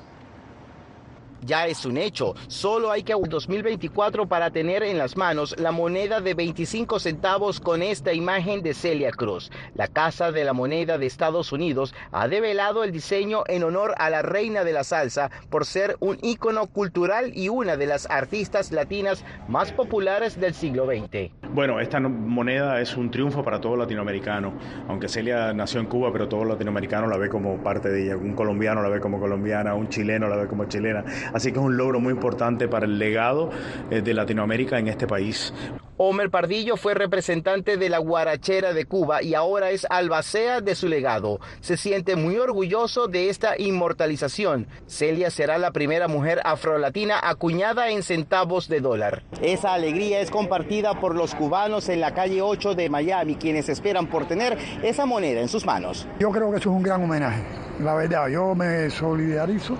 ya 1.42 1.66
es 1.66 1.84
un 1.84 1.96
hecho. 1.96 2.34
Solo 2.46 2.90
hay 2.90 3.02
que 3.02 3.14
2024 3.28 4.26
para 4.26 4.50
tener 4.50 4.82
en 4.82 4.98
las 4.98 5.16
manos 5.16 5.54
la 5.58 5.72
moneda 5.72 6.20
de 6.20 6.34
25 6.34 6.98
centavos 6.98 7.60
con 7.60 7.82
esta 7.82 8.12
imagen 8.12 8.62
de 8.62 8.74
Celia 8.74 9.10
Cruz. 9.10 9.50
La 9.74 9.88
Casa 9.88 10.32
de 10.32 10.44
la 10.44 10.52
Moneda 10.52 10.98
de 10.98 11.06
Estados 11.06 11.52
Unidos 11.52 11.94
ha 12.12 12.28
develado 12.28 12.84
el 12.84 12.92
diseño 12.92 13.44
en 13.46 13.64
honor 13.64 13.94
a 13.98 14.10
la 14.10 14.22
reina 14.22 14.64
de 14.64 14.72
la 14.72 14.84
salsa 14.84 15.30
por 15.50 15.64
ser 15.64 15.96
un 16.00 16.18
ícono 16.22 16.66
cultural 16.66 17.32
y 17.34 17.48
una 17.48 17.76
de 17.76 17.86
las 17.86 18.08
artistas 18.10 18.72
latinas 18.72 19.24
más 19.48 19.72
populares 19.72 20.40
del 20.40 20.54
siglo 20.54 20.86
XX. 20.86 21.32
Bueno, 21.50 21.80
esta 21.80 21.98
moneda 22.00 22.80
es 22.80 22.96
un 22.96 23.10
triunfo 23.10 23.42
para 23.42 23.60
todo 23.60 23.76
latinoamericano. 23.76 24.52
Aunque 24.88 25.08
Celia 25.08 25.52
nació 25.52 25.80
en 25.80 25.86
Cuba, 25.86 26.12
pero 26.12 26.28
todo 26.28 26.44
latinoamericano 26.44 27.06
la 27.06 27.16
ve 27.16 27.28
como 27.28 27.62
parte 27.62 27.88
de 27.88 28.04
ella. 28.04 28.16
Un 28.16 28.34
colombiano 28.34 28.82
la 28.82 28.88
ve 28.88 29.00
como 29.00 29.18
colombiana, 29.18 29.74
un 29.74 29.88
chileno 29.88 30.28
la 30.28 30.36
ve 30.36 30.46
como 30.46 30.66
chilena. 30.66 31.04
Así 31.38 31.52
que 31.52 31.60
es 31.60 31.64
un 31.64 31.76
logro 31.76 32.00
muy 32.00 32.12
importante 32.12 32.66
para 32.66 32.84
el 32.84 32.98
legado 32.98 33.50
eh, 33.92 34.00
de 34.00 34.12
Latinoamérica 34.12 34.76
en 34.80 34.88
este 34.88 35.06
país. 35.06 35.54
Homer 35.96 36.30
Pardillo 36.30 36.76
fue 36.76 36.94
representante 36.94 37.76
de 37.76 37.88
la 37.88 37.98
guarachera 37.98 38.72
de 38.72 38.86
Cuba 38.86 39.22
y 39.22 39.34
ahora 39.34 39.70
es 39.70 39.86
albacea 39.88 40.60
de 40.60 40.74
su 40.74 40.88
legado. 40.88 41.38
Se 41.60 41.76
siente 41.76 42.16
muy 42.16 42.38
orgulloso 42.38 43.06
de 43.06 43.30
esta 43.30 43.56
inmortalización. 43.56 44.66
Celia 44.88 45.30
será 45.30 45.58
la 45.58 45.70
primera 45.70 46.08
mujer 46.08 46.40
afrolatina 46.44 47.20
acuñada 47.22 47.88
en 47.90 48.02
centavos 48.02 48.68
de 48.68 48.80
dólar. 48.80 49.22
Esa 49.40 49.74
alegría 49.74 50.18
es 50.18 50.32
compartida 50.32 50.98
por 51.00 51.14
los 51.14 51.36
cubanos 51.36 51.88
en 51.88 52.00
la 52.00 52.14
calle 52.14 52.42
8 52.42 52.74
de 52.74 52.90
Miami, 52.90 53.36
quienes 53.36 53.68
esperan 53.68 54.08
por 54.08 54.26
tener 54.26 54.58
esa 54.82 55.06
moneda 55.06 55.40
en 55.40 55.48
sus 55.48 55.64
manos. 55.64 56.08
Yo 56.18 56.32
creo 56.32 56.50
que 56.50 56.56
eso 56.56 56.70
es 56.70 56.76
un 56.76 56.82
gran 56.82 57.04
homenaje. 57.04 57.44
La 57.80 57.94
verdad, 57.94 58.26
yo 58.26 58.56
me 58.56 58.90
solidarizo 58.90 59.76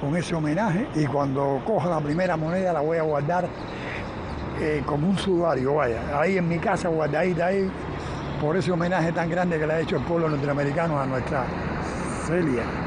con 0.00 0.16
ese 0.16 0.34
homenaje 0.34 0.86
y 0.94 1.06
cuando 1.06 1.60
coja 1.66 1.88
la 1.88 2.00
primera 2.00 2.36
moneda 2.36 2.72
la 2.72 2.80
voy 2.80 2.98
a 2.98 3.02
guardar 3.02 3.48
eh, 4.60 4.82
como 4.86 5.08
un 5.08 5.18
sudario, 5.18 5.74
vaya, 5.74 6.00
ahí 6.18 6.38
en 6.38 6.48
mi 6.48 6.58
casa 6.58 6.88
guardadita 6.88 7.46
ahí, 7.46 7.70
por 8.40 8.56
ese 8.56 8.72
homenaje 8.72 9.12
tan 9.12 9.28
grande 9.28 9.58
que 9.58 9.66
le 9.66 9.72
ha 9.74 9.80
hecho 9.80 9.96
el 9.96 10.02
pueblo 10.02 10.28
norteamericano 10.28 10.98
a 10.98 11.06
nuestra 11.06 11.44
Celia. 12.26 12.85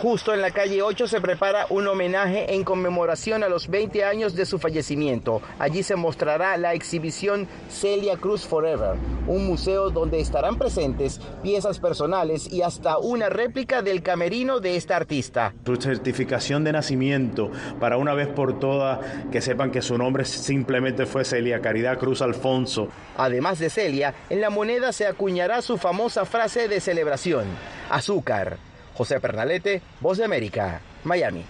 Justo 0.00 0.32
en 0.32 0.40
la 0.40 0.50
calle 0.50 0.80
8 0.80 1.08
se 1.08 1.20
prepara 1.20 1.66
un 1.68 1.86
homenaje 1.86 2.54
en 2.54 2.64
conmemoración 2.64 3.44
a 3.44 3.50
los 3.50 3.68
20 3.68 4.02
años 4.02 4.34
de 4.34 4.46
su 4.46 4.58
fallecimiento. 4.58 5.42
Allí 5.58 5.82
se 5.82 5.94
mostrará 5.94 6.56
la 6.56 6.72
exhibición 6.72 7.46
Celia 7.68 8.16
Cruz 8.16 8.46
Forever, 8.46 8.96
un 9.26 9.46
museo 9.46 9.90
donde 9.90 10.18
estarán 10.18 10.56
presentes 10.56 11.20
piezas 11.42 11.78
personales 11.78 12.50
y 12.50 12.62
hasta 12.62 12.96
una 12.96 13.28
réplica 13.28 13.82
del 13.82 14.02
camerino 14.02 14.58
de 14.58 14.76
esta 14.76 14.96
artista. 14.96 15.52
Su 15.66 15.76
certificación 15.76 16.64
de 16.64 16.72
nacimiento, 16.72 17.50
para 17.78 17.98
una 17.98 18.14
vez 18.14 18.28
por 18.28 18.58
todas 18.58 19.00
que 19.30 19.42
sepan 19.42 19.70
que 19.70 19.82
su 19.82 19.98
nombre 19.98 20.24
simplemente 20.24 21.04
fue 21.04 21.26
Celia 21.26 21.60
Caridad 21.60 21.98
Cruz 21.98 22.22
Alfonso. 22.22 22.88
Además 23.18 23.58
de 23.58 23.68
Celia, 23.68 24.14
en 24.30 24.40
la 24.40 24.48
moneda 24.48 24.92
se 24.92 25.06
acuñará 25.06 25.60
su 25.60 25.76
famosa 25.76 26.24
frase 26.24 26.68
de 26.68 26.80
celebración, 26.80 27.44
azúcar. 27.90 28.69
José 29.00 29.18
Pernalete, 29.18 29.80
Voz 29.98 30.18
de 30.18 30.26
América, 30.26 30.82
Miami. 31.04 31.42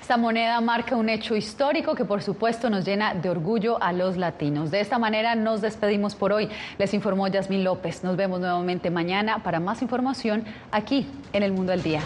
Esta 0.00 0.16
moneda 0.16 0.58
marca 0.62 0.96
un 0.96 1.10
hecho 1.10 1.36
histórico 1.36 1.94
que 1.94 2.06
por 2.06 2.22
supuesto 2.22 2.70
nos 2.70 2.86
llena 2.86 3.12
de 3.12 3.28
orgullo 3.28 3.76
a 3.82 3.92
los 3.92 4.16
latinos. 4.16 4.70
De 4.70 4.80
esta 4.80 4.98
manera 4.98 5.34
nos 5.34 5.60
despedimos 5.60 6.14
por 6.14 6.32
hoy. 6.32 6.48
Les 6.78 6.94
informó 6.94 7.28
Yasmín 7.28 7.64
López. 7.64 8.02
Nos 8.02 8.16
vemos 8.16 8.40
nuevamente 8.40 8.90
mañana 8.90 9.42
para 9.42 9.60
más 9.60 9.82
información 9.82 10.46
aquí 10.72 11.06
en 11.34 11.42
El 11.42 11.52
Mundo 11.52 11.74
al 11.74 11.82
Día. 11.82 12.00